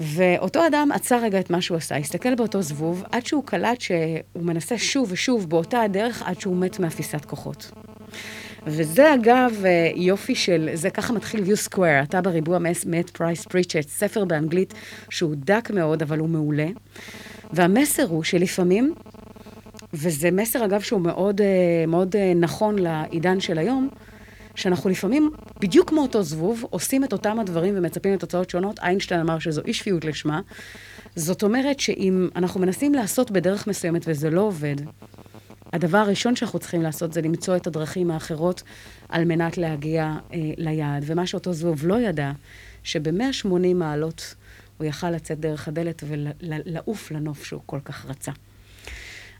[0.00, 4.42] ואותו אדם עצר רגע את מה שהוא עשה, הסתכל באותו זבוב, עד שהוא קלט שהוא
[4.42, 7.70] מנסה שוב ושוב באותה הדרך, עד שהוא מת מאפיסת כוחות.
[8.66, 13.88] וזה אגב אה, יופי של, זה ככה מתחיל you squared, אתה בריבוע מאת פרייס פריצ'ט,
[13.88, 14.74] ספר באנגלית
[15.10, 16.66] שהוא דק מאוד, אבל הוא מעולה.
[17.52, 18.94] והמסר הוא שלפעמים,
[19.94, 21.46] וזה מסר אגב שהוא מאוד, אה,
[21.88, 23.88] מאוד אה, נכון לעידן של היום,
[24.54, 25.30] שאנחנו לפעמים,
[25.60, 28.78] בדיוק כמו אותו זבוב, עושים את אותם הדברים ומצפים לתוצאות שונות.
[28.78, 30.40] איינשטיין אמר שזו אי שפיות לשמה.
[31.16, 34.76] זאת אומרת שאם אנחנו מנסים לעשות בדרך מסוימת וזה לא עובד,
[35.72, 38.62] הדבר הראשון שאנחנו צריכים לעשות זה למצוא את הדרכים האחרות
[39.08, 41.02] על מנת להגיע אה, ליעד.
[41.06, 42.32] ומה שאותו זבוב לא ידע,
[42.82, 44.34] שב-180 מעלות
[44.78, 48.32] הוא יכל לצאת דרך הדלת ולעוף לנוף שהוא כל כך רצה.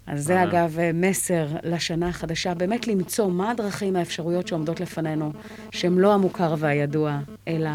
[0.07, 0.45] אז זה אהה.
[0.45, 5.33] אגב אה, מסר לשנה החדשה, באמת למצוא מה הדרכים, האפשרויות שעומדות לפנינו,
[5.71, 7.19] שהן לא המוכר והידוע,
[7.49, 7.71] אלא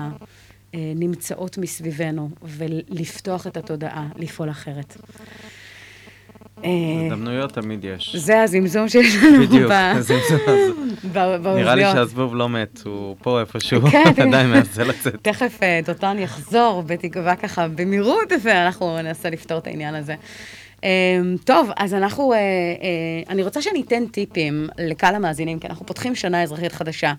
[0.74, 4.98] אה, נמצאות מסביבנו, ולפתוח את התודעה, לפעול אחרת.
[6.64, 6.70] אה,
[7.06, 8.16] הזדמנויות תמיד יש.
[8.16, 9.72] זה הזמזום שיש לנו בדיוק,
[11.14, 11.58] באוזניות.
[11.58, 15.16] נראה לי שהזבוב לא מת, הוא פה איפשהו, כן, עדיין מנסה לצאת.
[15.22, 20.16] תכף אה, דותן יחזור, בתקווה ככה במהירות, ואנחנו ננסה לפתור את העניין הזה.
[20.84, 20.90] אה,
[21.44, 22.34] טוב, אז אנחנו,
[23.30, 27.14] אני רוצה שניתן טיפים לקהל המאזינים, כי אנחנו פותחים שנה אזרחית חדשה.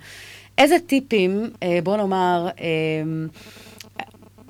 [0.58, 1.50] איזה טיפים,
[1.84, 2.48] בוא נאמר,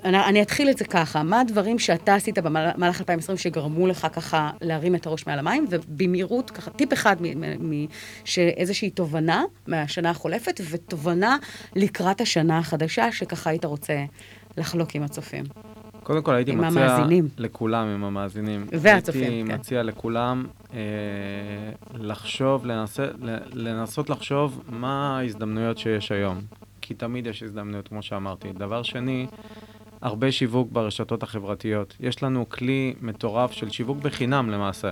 [0.05, 4.50] אני, אני אתחיל את זה ככה, מה הדברים שאתה עשית במהלך 2020 שגרמו לך ככה
[4.61, 7.86] להרים את הראש מעל המים, ובמהירות, ככה טיפ אחד, מ- מ-
[8.24, 11.36] שאיזושהי תובנה מהשנה החולפת, ותובנה
[11.76, 14.05] לקראת השנה החדשה, שככה היית רוצה
[14.57, 15.44] לחלוק עם הצופים.
[16.02, 17.28] קודם כל הייתי מציע המאזינים.
[17.38, 18.66] לכולם, עם המאזינים.
[18.72, 19.55] והצופים, הייתי כן.
[19.55, 20.78] מציע לכולם אה,
[21.94, 23.07] לחשוב, לנסה,
[23.52, 26.40] לנסות לחשוב מה ההזדמנויות שיש היום.
[26.80, 28.52] כי תמיד יש הזדמנויות, כמו שאמרתי.
[28.52, 29.26] דבר שני,
[30.05, 31.96] הרבה שיווק ברשתות החברתיות.
[32.00, 34.90] יש לנו כלי מטורף של שיווק בחינם למעשה.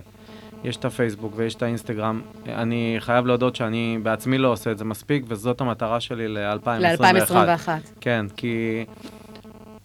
[0.65, 2.21] יש את הפייסבוק ויש את האינסטגרם.
[2.49, 6.69] אני חייב להודות שאני בעצמי לא עושה את זה מספיק, וזאת המטרה שלי ל-2021.
[6.69, 7.69] ל-2021.
[8.01, 8.85] כן, כי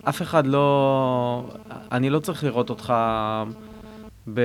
[0.03, 1.49] אף אחד לא...
[1.91, 2.93] אני לא צריך לראות אותך
[4.33, 4.41] ב...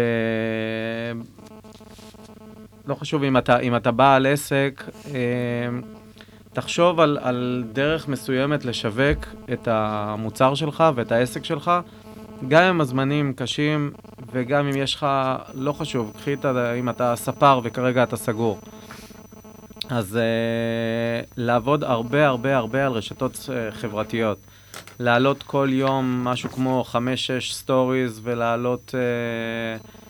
[2.87, 5.21] לא חשוב אם אתה, אם אתה בעל עסק, אה,
[6.53, 9.19] תחשוב על, על דרך מסוימת לשווק
[9.53, 11.71] את המוצר שלך ואת העסק שלך,
[12.49, 13.93] גם אם הזמנים קשים
[14.33, 15.07] וגם אם יש לך,
[15.55, 16.73] לא חשוב, קחי את ה...
[16.73, 18.59] אם אתה ספר וכרגע אתה סגור.
[19.91, 24.39] אז uh, לעבוד הרבה הרבה הרבה על רשתות uh, חברתיות.
[25.01, 26.97] להעלות כל יום משהו כמו 5-6
[27.53, 28.95] סטוריז ולהעלות...
[28.95, 30.02] אה,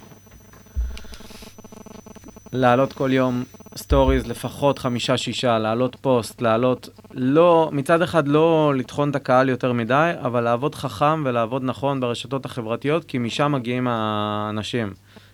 [2.53, 3.45] להעלות כל יום
[3.77, 6.89] סטוריז לפחות חמישה-שישה, להעלות פוסט, להעלות...
[7.15, 12.45] לא, מצד אחד לא לטחון את הקהל יותר מדי, אבל לעבוד חכם ולעבוד נכון ברשתות
[12.45, 14.93] החברתיות, כי משם מגיעים האנשים.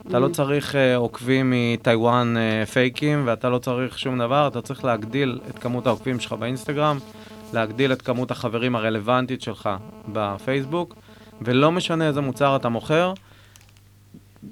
[0.09, 4.85] אתה לא צריך אה, עוקבים מטייוואן אה, פייקים, ואתה לא צריך שום דבר, אתה צריך
[4.85, 6.99] להגדיל את כמות העוקבים שלך באינסטגרם,
[7.53, 9.71] להגדיל את כמות החברים הרלוונטית שלך
[10.09, 10.95] בפייסבוק,
[11.43, 13.13] ולא משנה איזה מוצר אתה מוכר.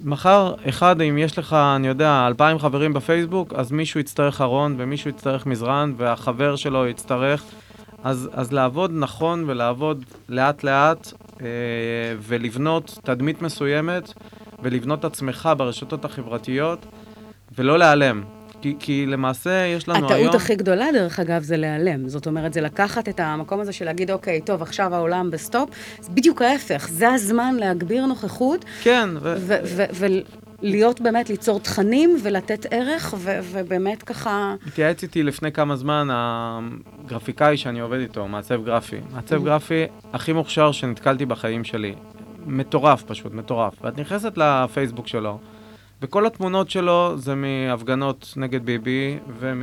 [0.05, 5.11] מחר, אחד, אם יש לך, אני יודע, אלפיים חברים בפייסבוק, אז מישהו יצטרך ארון ומישהו
[5.11, 7.43] יצטרך מזרן והחבר שלו יצטרך.
[8.05, 11.47] אז, אז לעבוד נכון ולעבוד לאט-לאט אה,
[12.21, 14.13] ולבנות תדמית מסוימת
[14.63, 16.87] ולבנות עצמך ברשתות החברתיות
[17.59, 18.36] ולא להיעלם.
[18.61, 20.29] כי, כי למעשה יש לנו הטעות היום...
[20.29, 22.09] הטעות הכי גדולה, דרך אגב, זה להיעלם.
[22.09, 25.71] זאת אומרת, זה לקחת את המקום הזה של להגיד, אוקיי, טוב, עכשיו העולם בסטופ.
[26.01, 28.65] זה בדיוק ההפך, זה הזמן להגביר נוכחות.
[28.83, 29.09] כן.
[30.63, 34.55] ולהיות באמת, ליצור תכנים ולתת ערך, ו- ובאמת ככה...
[34.67, 38.97] התייעץ איתי לפני כמה זמן הגרפיקאי שאני עובד איתו, מעצב גרפי.
[39.15, 41.95] מעצב גרפי הכי מוכשר שנתקלתי בחיים שלי.
[42.47, 43.75] מטורף פשוט, מטורף.
[43.85, 45.39] ואת נכנסת לפייסבוק שלו,
[46.03, 49.63] וכל התמונות שלו זה מהפגנות נגד ביבי ומ...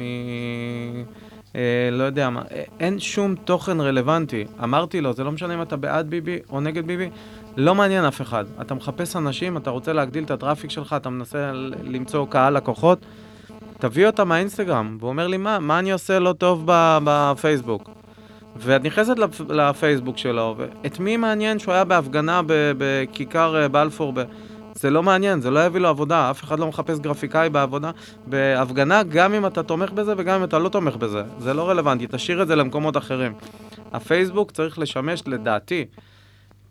[1.55, 2.41] אה, לא יודע מה,
[2.79, 4.45] אין שום תוכן רלוונטי.
[4.63, 7.09] אמרתי לו, זה לא משנה אם אתה בעד ביבי או נגד ביבי,
[7.57, 8.45] לא מעניין אף אחד.
[8.61, 11.51] אתה מחפש אנשים, אתה רוצה להגדיל את הטראפיק שלך, אתה מנסה
[11.83, 13.05] למצוא קהל לקוחות,
[13.79, 14.97] תביא אותם מהאינסטגרם.
[14.99, 16.63] והוא אומר לי, מה, מה אני עושה לא טוב
[17.03, 17.89] בפייסבוק?
[18.57, 19.15] ואת נכנסת
[19.49, 24.13] לפייסבוק שלו, ואת מי מעניין שהוא היה בהפגנה בכיכר אה, בלפור?
[24.15, 24.23] ב...
[24.83, 27.91] זה לא מעניין, זה לא יביא לו עבודה, אף אחד לא מחפש גרפיקאי בעבודה,
[28.27, 31.23] בהפגנה, גם אם אתה תומך בזה וגם אם אתה לא תומך בזה.
[31.39, 33.33] זה לא רלוונטי, תשאיר את זה למקומות אחרים.
[33.93, 35.85] הפייסבוק צריך לשמש, לדעתי,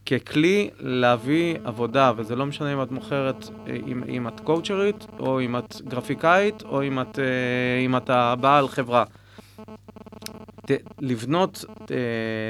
[0.07, 3.49] ככלי להביא עבודה, וזה לא משנה אם את מוכרת,
[3.87, 8.69] אם, אם את קואוצ'רית, או אם את גרפיקאית, או אם את, אה, אם אתה בעל
[8.69, 9.05] חברה.
[11.01, 11.97] לבנות אה,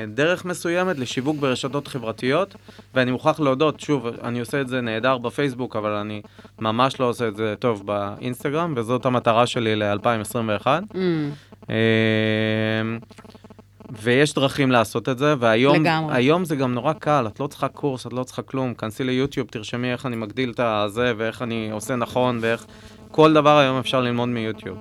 [0.08, 2.54] דרך מסוימת לשיווק ברשתות חברתיות,
[2.94, 6.22] ואני מוכרח להודות, שוב, אני עושה את זה נהדר בפייסבוק, אבל אני
[6.58, 10.66] ממש לא עושה את זה טוב באינסטגרם, וזאת המטרה שלי ל-2021.
[10.66, 10.96] Mm.
[11.70, 11.76] אה,
[14.02, 18.12] ויש דרכים לעשות את זה, והיום זה גם נורא קל, את לא צריכה קורס, את
[18.12, 22.38] לא צריכה כלום, כנסי ליוטיוב, תרשמי איך אני מגדיל את הזה, ואיך אני עושה נכון,
[22.40, 22.66] ואיך...
[23.12, 24.78] כל דבר היום אפשר ללמוד מיוטיוב.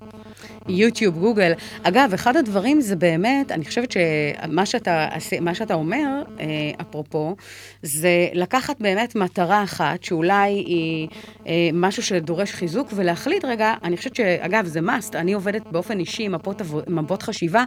[0.70, 1.52] יוטיוב, גוגל.
[1.84, 5.08] אגב, אחד הדברים זה באמת, אני חושבת שמה שאתה,
[5.54, 6.46] שאתה אומר, אה,
[6.82, 7.36] אפרופו,
[7.84, 11.08] זה לקחת באמת מטרה אחת, שאולי היא
[11.48, 16.24] אה, משהו שדורש חיזוק, ולהחליט רגע, אני חושבת שאגב, זה must, אני עובדת באופן אישי
[16.24, 16.36] עם
[16.88, 17.64] מפות חשיבה,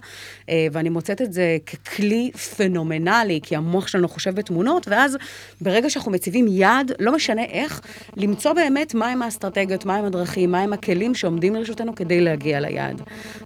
[0.49, 5.17] אה, ואני מוצאת את זה ככלי פנומנלי, כי המוח שלנו חושב בתמונות, ואז
[5.61, 7.81] ברגע שאנחנו מציבים יעד, לא משנה איך,
[8.17, 12.84] למצוא באמת מהם האסטרטגיות, מהם הדרכים, מהם הכלים שעומדים לרשותנו כדי להגיע ליעד.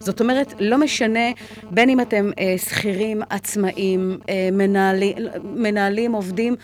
[0.00, 1.30] זאת אומרת, לא משנה
[1.70, 6.56] בין אם אתם אה, שכירים, עצמאים, אה, מנהלים, מנהלים, עובדים,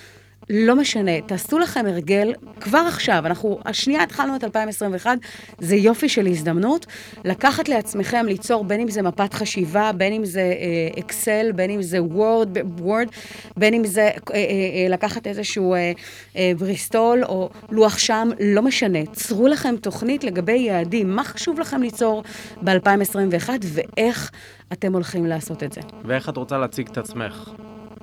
[0.51, 5.18] לא משנה, תעשו לכם הרגל כבר עכשיו, אנחנו, השנייה התחלנו את 2021,
[5.59, 6.86] זה יופי של הזדמנות,
[7.24, 10.55] לקחת לעצמכם, ליצור בין אם זה מפת חשיבה, בין אם זה
[10.99, 13.09] אקסל, uh, בין אם זה וורד, וורד
[13.57, 14.32] בין אם זה uh, uh, uh,
[14.90, 15.99] לקחת איזשהו uh,
[16.32, 21.82] uh, בריסטול או לוח שם, לא משנה, צרו לכם תוכנית לגבי יעדים, מה חשוב לכם
[21.82, 22.22] ליצור
[22.62, 24.30] ב-2021 ואיך
[24.72, 25.80] אתם הולכים לעשות את זה.
[26.05, 27.51] ואיך את רוצה להציג את עצמך.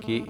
[0.02, 0.24] כי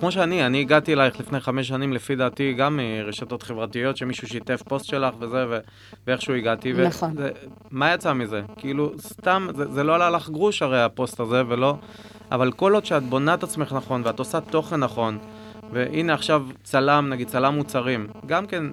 [0.00, 4.62] כמו שאני, אני הגעתי אלייך לפני חמש שנים, לפי דעתי, גם מרשתות חברתיות, שמישהו שיתף
[4.62, 5.58] פוסט שלך וזה, ו...
[6.06, 6.72] ואיכשהו הגעתי.
[6.72, 7.14] נכון.
[7.16, 7.28] ו...
[7.70, 8.42] מה יצא מזה?
[8.56, 11.74] כאילו, סתם, זה, זה לא עלה לך גרוש הרי הפוסט הזה, ולא...
[12.30, 15.18] אבל כל עוד שאת בונה את עצמך נכון, ואת עושה תוכן נכון,
[15.72, 18.64] והנה עכשיו צלם, נגיד צלם מוצרים, גם כן,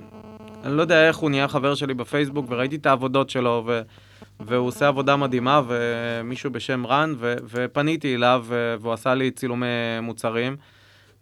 [0.63, 3.82] אני לא יודע איך הוא נהיה חבר שלי בפייסבוק, וראיתי את העבודות שלו, ו...
[4.39, 7.36] והוא עושה עבודה מדהימה, ומישהו בשם רן, ו...
[7.43, 8.45] ופניתי אליו,
[8.80, 9.65] והוא עשה לי צילומי
[10.01, 10.55] מוצרים.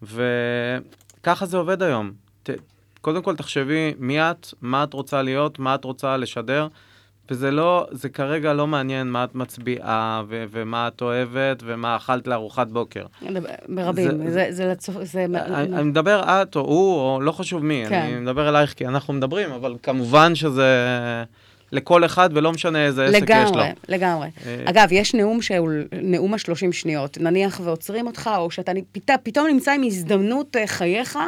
[0.03, 2.11] וככה זה עובד היום.
[2.43, 2.49] ת,
[3.01, 6.67] קודם כל תחשבי מי את, מה את רוצה להיות, מה את רוצה לשדר,
[7.31, 12.27] וזה לא, זה כרגע לא מעניין מה את מצביעה, ו- ומה את אוהבת, ומה אכלת
[12.27, 13.05] לארוחת בוקר.
[13.69, 14.95] ברבים, זה, זה, זה, לצופ...
[15.01, 15.25] זה...
[15.25, 18.01] אני, אני מדבר את או הוא, או לא חשוב מי, כן.
[18.01, 20.65] אני מדבר אלייך כי אנחנו מדברים, אבל כמובן שזה...
[21.75, 23.55] לכל אחד, ולא משנה איזה עסק יש לו.
[23.55, 24.27] לגמרי, לגמרי.
[24.45, 25.69] אה, אגב, יש נאום שהוא
[26.01, 27.17] נאום ה-30 שניות.
[27.17, 31.19] נניח ועוצרים אותך, או שאתה פת, פתאום נמצא עם הזדמנות אה, חייך,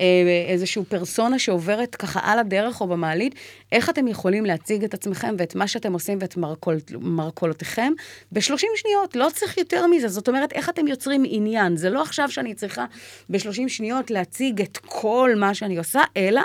[0.00, 0.04] אה,
[0.48, 3.34] איזושהי פרסונה שעוברת ככה על הדרך או במעלית,
[3.72, 7.92] איך אתם יכולים להציג את עצמכם ואת מה שאתם עושים ואת מרכול, מרכולותיכם
[8.32, 10.08] ב-30 שניות, לא צריך יותר מזה.
[10.08, 11.76] זאת אומרת, איך אתם יוצרים עניין?
[11.76, 12.84] זה לא עכשיו שאני צריכה
[13.30, 16.42] ב-30 שניות להציג את כל מה שאני עושה, אלא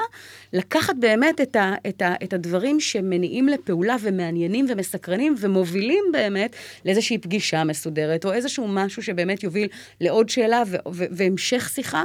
[0.53, 6.55] לקחת באמת את, ה, את, ה, את הדברים שמניעים לפעולה ומעניינים ומסקרנים ומובילים באמת
[6.85, 9.67] לאיזושהי פגישה מסודרת, או איזשהו משהו שבאמת יוביל
[10.01, 12.03] לעוד שאלה ו- ו- והמשך שיחה,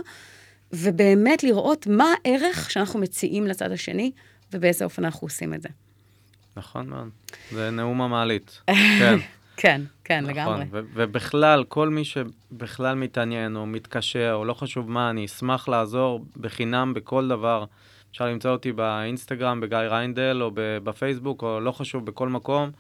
[0.73, 4.11] ובאמת לראות מה הערך שאנחנו מציעים לצד השני,
[4.53, 5.69] ובאיזה אופן אנחנו עושים את זה.
[6.57, 7.09] נכון מאוד.
[7.53, 8.61] זה נאום המעלית.
[8.67, 9.17] כן.
[9.61, 10.65] כן, כן, נכון, לגמרי.
[10.71, 16.25] ו- ובכלל, כל מי שבכלל מתעניין או מתקשר, או לא חשוב מה, אני אשמח לעזור
[16.37, 17.65] בחינם בכל דבר.
[18.11, 22.71] אפשר למצוא אותי באינסטגרם, בגיא ריינדל, או בפייסבוק, או לא חשוב, בכל מקום.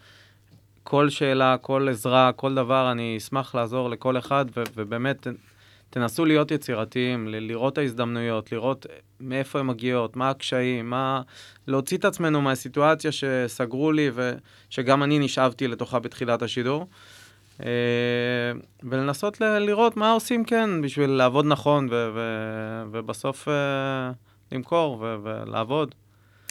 [0.82, 5.26] כל שאלה, כל עזרה, כל דבר, אני אשמח לעזור לכל אחד, ו- ובאמת,
[5.90, 8.86] תנסו להיות יצירתיים, ל- לראות את ההזדמנויות, לראות
[9.20, 11.22] מאיפה הן מגיעות, מה הקשיים, מה...
[11.66, 16.86] להוציא את עצמנו מהסיטואציה שסגרו לי, ושגם אני נשאבתי לתוכה בתחילת השידור.
[17.62, 17.68] אה,
[18.82, 24.10] ולנסות ל- לראות מה עושים כן בשביל לעבוד נכון, ו- ו- ובסוף אה,
[24.52, 25.94] למכור ו- ולעבוד.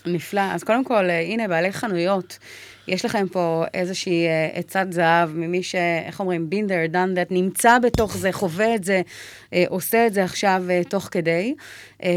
[0.06, 0.42] נפלא.
[0.42, 2.40] אז קודם כל, אה, הנה, בעלי חנויות,
[2.88, 5.76] יש לכם פה איזושהי אה, עצת זהב ממי ש...
[6.06, 6.50] איך אומרים?
[6.52, 9.02] been there, done נמצא בתוך זה, חווה את זה,
[9.68, 11.56] עושה את זה עכשיו אה, תוך כדי.
[12.04, 12.10] אה,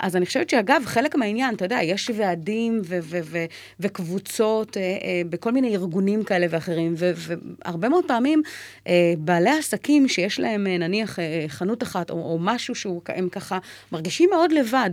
[0.00, 3.44] אז אני חושבת שאגב, חלק מהעניין, אתה יודע, יש ועדים ו- ו- ו-
[3.80, 8.42] וקבוצות אה, אה, בכל מיני ארגונים כאלה ואחרים, והרבה מאוד פעמים
[8.86, 13.58] אה, בעלי עסקים שיש להם אה, נניח אה, חנות אחת או, או משהו שהם ככה
[13.92, 14.90] מרגישים מאוד לבד,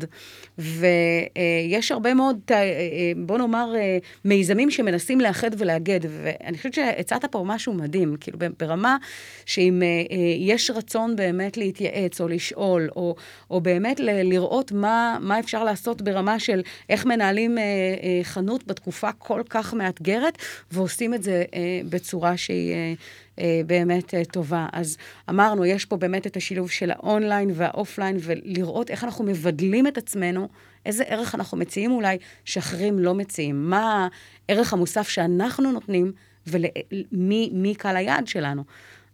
[0.58, 7.26] ויש הרבה מאוד, אה, אה, בוא נאמר, אה, מיזמים שמנסים לאחד ולאגד, ואני חושבת שהצעת
[7.26, 8.98] פה משהו מדהים, כאילו ברמה
[9.46, 13.16] שאם אה, אה, יש רצון באמת להתייעץ או לשאול, או,
[13.50, 18.68] או באמת ל- לראות מה, מה אפשר לעשות ברמה של איך מנהלים אה, אה, חנות
[18.68, 20.38] בתקופה כל כך מאתגרת,
[20.72, 22.74] ועושים את זה אה, בצורה שהיא...
[22.74, 22.94] אה,
[23.40, 24.68] אה, באמת אה, טובה.
[24.74, 24.98] אז
[25.30, 30.48] אמרנו, יש פה באמת את השילוב של האונליין והאופליין, ולראות איך אנחנו מבדלים את עצמנו,
[30.86, 33.70] איזה ערך אנחנו מציעים אולי שאחרים לא מציעים.
[33.70, 34.08] מה
[34.50, 36.12] הערך המוסף שאנחנו נותנים,
[36.48, 38.64] ומי מי קהל היעד שלנו.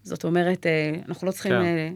[0.04, 1.52] זאת אומרת, אה, אנחנו לא צריכים...
[1.52, 1.94] כן.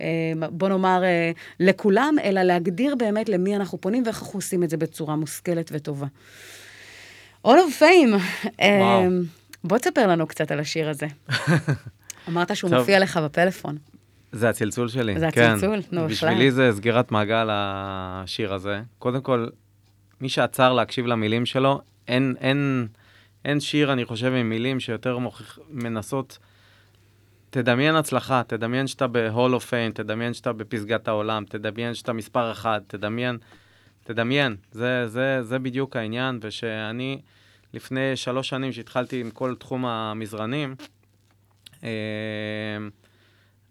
[0.00, 0.06] אה,
[0.50, 1.30] בוא נאמר, אה,
[1.60, 6.06] לכולם, אלא להגדיר באמת למי אנחנו פונים ואיך אנחנו עושים את זה בצורה מושכלת וטובה.
[7.46, 8.16] All of Fame.
[8.60, 9.02] אה, וואו.
[9.64, 11.06] בוא תספר לנו קצת על השיר הזה.
[12.28, 12.78] אמרת שהוא טוב.
[12.78, 13.78] מופיע לך בפלאפון.
[14.32, 15.50] זה הצלצול שלי, זה כן.
[15.50, 15.80] הצלצול?
[15.92, 16.28] נו, בכלל.
[16.28, 18.80] בשבילי זה סגירת מעגל השיר הזה.
[18.98, 19.48] קודם כל,
[20.20, 22.86] מי שעצר להקשיב למילים שלו, אין, אין,
[23.44, 26.38] אין שיר, אני חושב, עם מילים שיותר מוכיח, מנסות...
[27.52, 32.80] תדמיין הצלחה, תדמיין שאתה ב-Hall of Fame, תדמיין שאתה בפסגת העולם, תדמיין שאתה מספר אחד,
[32.86, 33.38] תדמיין,
[34.04, 34.56] תדמיין.
[34.70, 37.20] זה, זה, זה בדיוק העניין, ושאני,
[37.74, 40.74] לפני שלוש שנים שהתחלתי עם כל תחום המזרנים,
[41.84, 41.88] אה,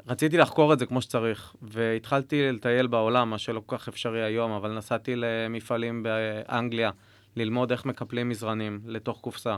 [0.07, 4.51] רציתי לחקור את זה כמו שצריך, והתחלתי לטייל בעולם, מה שלא כל כך אפשרי היום,
[4.51, 6.91] אבל נסעתי למפעלים באנגליה,
[7.35, 9.55] ללמוד איך מקפלים מזרנים לתוך קופסה,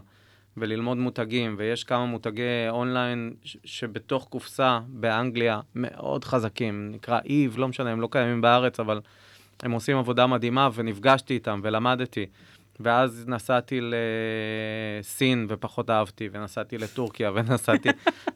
[0.57, 7.67] וללמוד מותגים, ויש כמה מותגי אונליין ש- שבתוך קופסה באנגליה מאוד חזקים, נקרא איב, לא
[7.67, 9.01] משנה, הם לא קיימים בארץ, אבל
[9.63, 12.25] הם עושים עבודה מדהימה, ונפגשתי איתם ולמדתי.
[12.79, 17.89] ואז נסעתי לסין ופחות אהבתי, ונסעתי לטורקיה, ונסעתי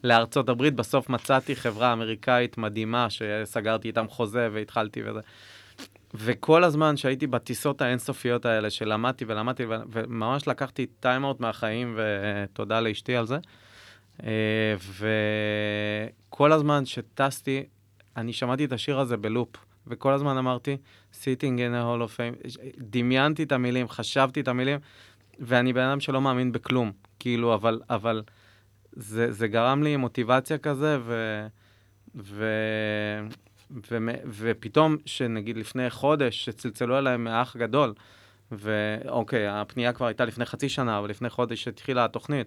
[0.04, 0.74] לארצות הברית.
[0.74, 5.20] בסוף מצאתי חברה אמריקאית מדהימה, שסגרתי איתם חוזה והתחלתי וזה.
[6.14, 13.16] וכל הזמן שהייתי בטיסות האינסופיות האלה, שלמדתי ולמדתי, וממש לקחתי time out מהחיים, ותודה לאשתי
[13.16, 13.38] על זה.
[14.24, 14.74] אה,
[16.30, 17.64] וכל הזמן שטסתי,
[18.16, 19.56] אני שמעתי את השיר הזה בלופ,
[19.86, 20.76] וכל הזמן אמרתי,
[21.12, 24.78] sitting in a hall of fame, דמיינתי את המילים, חשבתי את המילים,
[25.40, 28.22] ואני בן אדם שלא מאמין בכלום, כאילו, אבל, אבל
[28.92, 31.46] זה, זה גרם לי מוטיבציה כזה, ו...
[32.14, 32.44] ו...
[33.90, 33.98] ו...
[34.30, 37.94] ופתאום, שנגיד לפני חודש, שצלצלו אליי מהאח גדול,
[38.52, 42.46] ואוקיי, הפנייה כבר הייתה לפני חצי שנה, אבל לפני חודש התחילה התוכנית,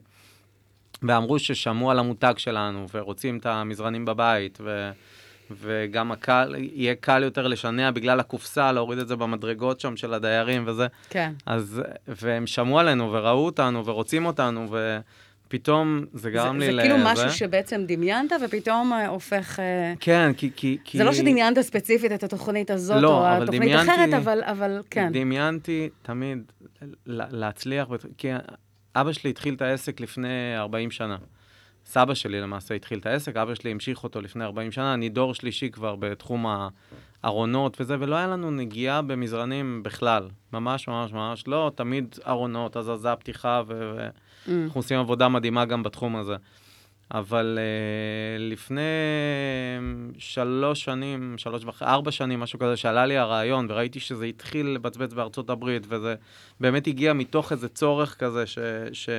[1.04, 4.92] ואמרו ששמעו על המותג שלנו, ורוצים את המזרנים בבית, ו...
[5.62, 10.64] וגם הקל, יהיה קל יותר לשנע בגלל הקופסה, להוריד את זה במדרגות שם של הדיירים
[10.68, 10.88] וזה.
[11.10, 11.34] כן.
[11.46, 14.68] אז, והם שמעו עלינו וראו אותנו ורוצים אותנו,
[15.56, 17.06] ופתאום זה גרם זה, לי זה כאילו לזה.
[17.14, 19.60] משהו שבעצם דמיינת, ופתאום אה, הופך...
[19.60, 20.52] אה, כן, כי...
[20.56, 20.98] כי, כי...
[20.98, 25.10] זה לא שדמיינת ספציפית את התוכנית הזאת, לא, או התוכנית דמיינתי- אחרת, אבל, אבל כן.
[25.14, 26.52] דמיינתי תמיד
[27.06, 27.88] ל- להצליח,
[28.18, 28.28] כי
[28.96, 30.28] אבא שלי התחיל את העסק לפני
[30.58, 31.18] 40 שנה.
[31.86, 35.34] סבא שלי למעשה התחיל את העסק, אבא שלי המשיך אותו לפני 40 שנה, אני דור
[35.34, 36.46] שלישי כבר בתחום
[37.24, 40.28] הארונות וזה, ולא היה לנו נגיעה במזרנים בכלל.
[40.54, 44.12] ממש ממש ממש לא, תמיד ארונות, הזזה, פתיחה, ואנחנו
[44.48, 44.50] Mm.
[44.74, 46.36] עושים עבודה מדהימה גם בתחום הזה.
[47.14, 48.82] אבל uh, לפני
[50.18, 55.14] שלוש שנים, שלוש וחצי, ארבע שנים, משהו כזה, שעלה לי הרעיון, וראיתי שזה התחיל לבצבץ
[55.14, 56.16] בארצות הברית, וזה
[56.60, 58.58] באמת הגיע מתוך איזה צורך כזה ש,
[58.94, 59.10] ש,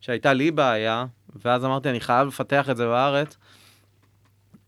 [0.00, 1.06] שהייתה לי בעיה,
[1.44, 3.36] ואז אמרתי, אני חייב לפתח את זה בארץ.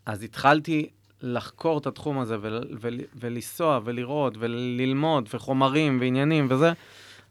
[0.06, 0.88] אז התחלתי
[1.22, 6.72] לחקור את התחום הזה, ול, ול, ולנסוע, ולראות, וללמוד, וחומרים, ועניינים, וזה.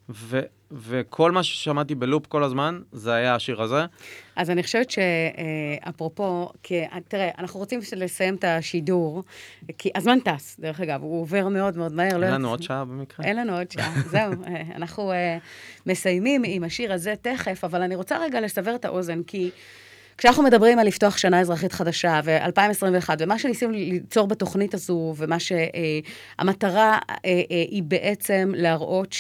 [0.09, 0.39] ו,
[0.71, 3.85] וכל מה ששמעתי בלופ כל הזמן, זה היה השיר הזה.
[4.35, 9.23] אז אני חושבת שאפרופו, כי תראה, אנחנו רוצים לסיים את השידור,
[9.77, 12.17] כי הזמן טס, דרך אגב, הוא עובר מאוד מאוד מהר.
[12.17, 13.25] לא אין לנו יודעת- עוד שעה במקרה.
[13.25, 14.33] אין לנו עוד שעה, זהו.
[14.47, 15.37] אה, אנחנו אה,
[15.85, 19.49] מסיימים עם השיר הזה תכף, אבל אני רוצה רגע לסבר את האוזן, כי
[20.19, 26.97] כשאנחנו מדברים על לפתוח שנה אזרחית חדשה, ו-2021, ומה שניסינו ליצור בתוכנית הזו, ומה שהמטרה
[27.49, 29.15] היא בעצם להראות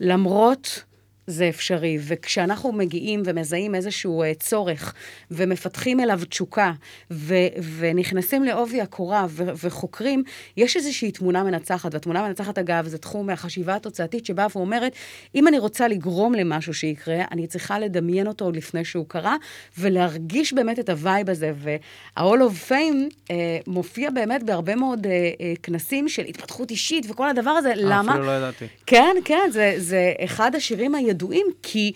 [0.00, 0.87] שלמרות...
[1.28, 4.94] זה אפשרי, וכשאנחנו מגיעים ומזהים איזשהו uh, צורך,
[5.30, 6.72] ומפתחים אליו תשוקה,
[7.10, 7.34] ו-
[7.78, 10.22] ונכנסים לעובי הקורה ו- וחוקרים,
[10.56, 14.92] יש איזושהי תמונה מנצחת, והתמונה המנצחת, אגב, זה תחום מהחשיבה התוצאתית שבאה ואומרת,
[15.34, 19.36] אם אני רוצה לגרום למשהו שיקרה, אני צריכה לדמיין אותו עוד לפני שהוא קרה,
[19.78, 21.52] ולהרגיש באמת את ה vibe הזה.
[21.56, 23.30] וה-Hall of Fame uh,
[23.66, 28.12] מופיע באמת בהרבה מאוד uh, uh, כנסים של התפתחות אישית וכל הדבר הזה, אה, למה?
[28.12, 28.64] אפילו לא ידעתי.
[28.86, 31.17] כן, כן, זה, זה אחד השירים הידועים,
[31.62, 31.92] כי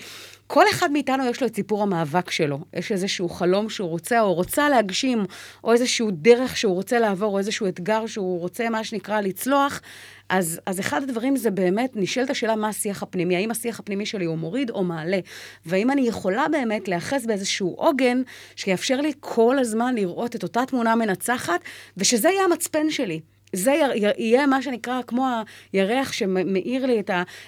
[0.47, 2.59] כל אחד מאיתנו יש לו את סיפור המאבק שלו.
[2.75, 5.25] יש איזשהו חלום שהוא רוצה או רוצה להגשים,
[5.65, 9.81] או איזשהו דרך שהוא רוצה לעבור, או איזשהו אתגר שהוא רוצה, מה שנקרא, לצלוח.
[10.29, 14.25] אז, אז אחד הדברים זה באמת, נשאלת השאלה מה השיח הפנימי, האם השיח הפנימי שלי
[14.25, 15.19] הוא מוריד או מעלה,
[15.67, 18.23] והאם אני יכולה באמת להיאחז באיזשהו עוגן
[18.57, 21.61] שיאפשר לי כל הזמן לראות את אותה תמונה מנצחת,
[21.97, 23.21] ושזה יהיה המצפן שלי.
[23.53, 23.75] זה
[24.19, 25.27] יהיה מה שנקרא כמו
[25.73, 27.03] הירח שמאיר לי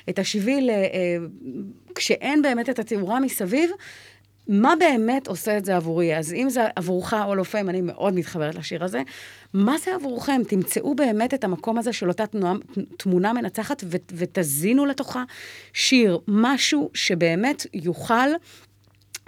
[0.08, 1.16] את, השביל אה, אה,
[1.94, 3.70] כשאין באמת את התאורה מסביב.
[4.48, 6.16] מה באמת עושה את זה עבורי?
[6.16, 9.02] אז אם זה עבורך, of fame, אני מאוד מתחברת לשיר הזה.
[9.54, 10.42] מה זה עבורכם?
[10.48, 12.54] תמצאו באמת את המקום הזה של אותה תנועה,
[12.96, 15.24] תמונה מנצחת ו, ותזינו לתוכה
[15.72, 18.28] שיר, משהו שבאמת יוכל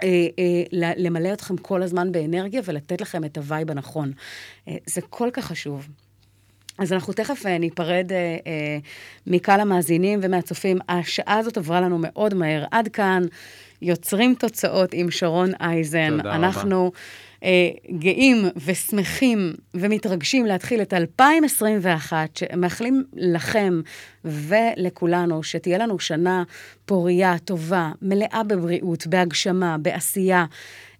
[0.03, 4.11] אה, אה, למלא אתכם כל הזמן באנרגיה ולתת לכם את ה vibe הנכון.
[4.67, 5.87] אה, זה כל כך חשוב.
[6.77, 8.17] אז אנחנו תכף אה, ניפרד אה,
[8.47, 8.77] אה,
[9.27, 10.77] מקהל המאזינים ומהצופים.
[10.89, 12.65] השעה הזאת עברה לנו מאוד מהר.
[12.71, 13.23] עד כאן
[13.81, 16.09] יוצרים תוצאות עם שרון אייזן.
[16.17, 16.35] תודה רבה.
[16.35, 16.91] אנחנו
[17.43, 17.69] אה,
[17.99, 23.81] גאים ושמחים ומתרגשים להתחיל את 2021, שמאחלים לכם
[24.27, 26.43] ולכולנו שתהיה לנו שנה
[26.85, 30.45] פורייה, טובה, מלאה בבריאות, בהגשמה, בעשייה.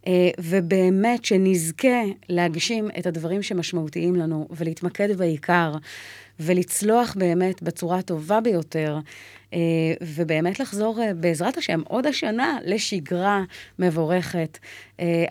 [0.07, 5.71] אה, ובאמת שנזכה להגשים את הדברים שמשמעותיים לנו ולהתמקד בעיקר
[6.39, 8.97] ולצלוח באמת בצורה הטובה ביותר
[9.53, 9.59] אה,
[10.01, 13.43] ובאמת לחזור אה, בעזרת השם עוד השנה לשגרה
[13.79, 14.57] מבורכת.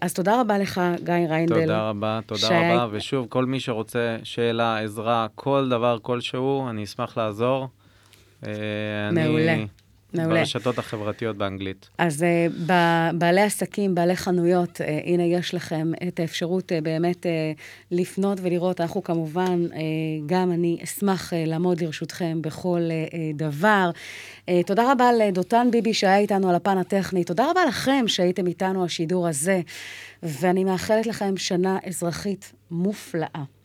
[0.01, 1.61] אז תודה רבה לך, גיא ריינדל.
[1.61, 6.85] תודה רבה, תודה שי- רבה, ושוב, כל מי שרוצה שאלה, עזרה, כל דבר כלשהו, אני
[6.85, 7.69] אשמח לעזור.
[8.49, 9.67] אה, מעולה, אני
[10.15, 10.41] מעולה.
[10.41, 11.89] ברשתות החברתיות באנגלית.
[11.99, 12.73] אז uh,
[13.15, 17.29] בעלי עסקים, בעלי חנויות, uh, הנה יש לכם את האפשרות uh, באמת uh,
[17.91, 18.81] לפנות ולראות.
[18.81, 19.75] אנחנו כמובן, uh,
[20.27, 23.91] גם אני אשמח uh, לעמוד לרשותכם בכל uh, uh, דבר.
[24.41, 27.25] Uh, תודה רבה לדותן ביבי שהיה איתנו על הפן הטכני.
[27.25, 29.61] תודה רבה לכם שהייתם איתנו השידור הזה,
[30.23, 33.56] ואני מאחלת לכם שנה אזרחית מופלאה.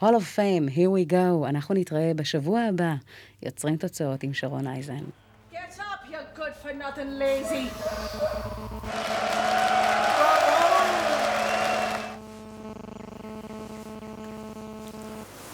[0.00, 1.48] Hall of Fame, here we go.
[1.48, 2.94] אנחנו נתראה בשבוע הבא,
[3.42, 5.04] יוצרים תוצאות עם שרון אייזן.
[5.52, 7.66] Get up, you good for nothing lazy.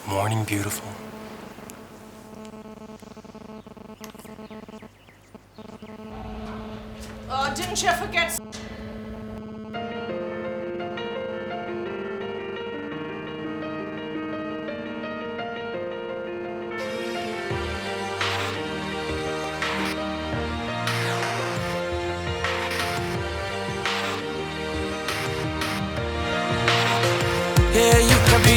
[0.07, 0.89] Morning, beautiful.
[7.29, 8.39] Oh, didn't you forget?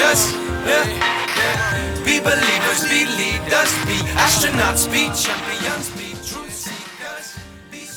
[0.00, 0.32] preachers.
[0.66, 2.04] Yeah.
[2.04, 5.90] Be believers, be leaders, be astronauts, be champions,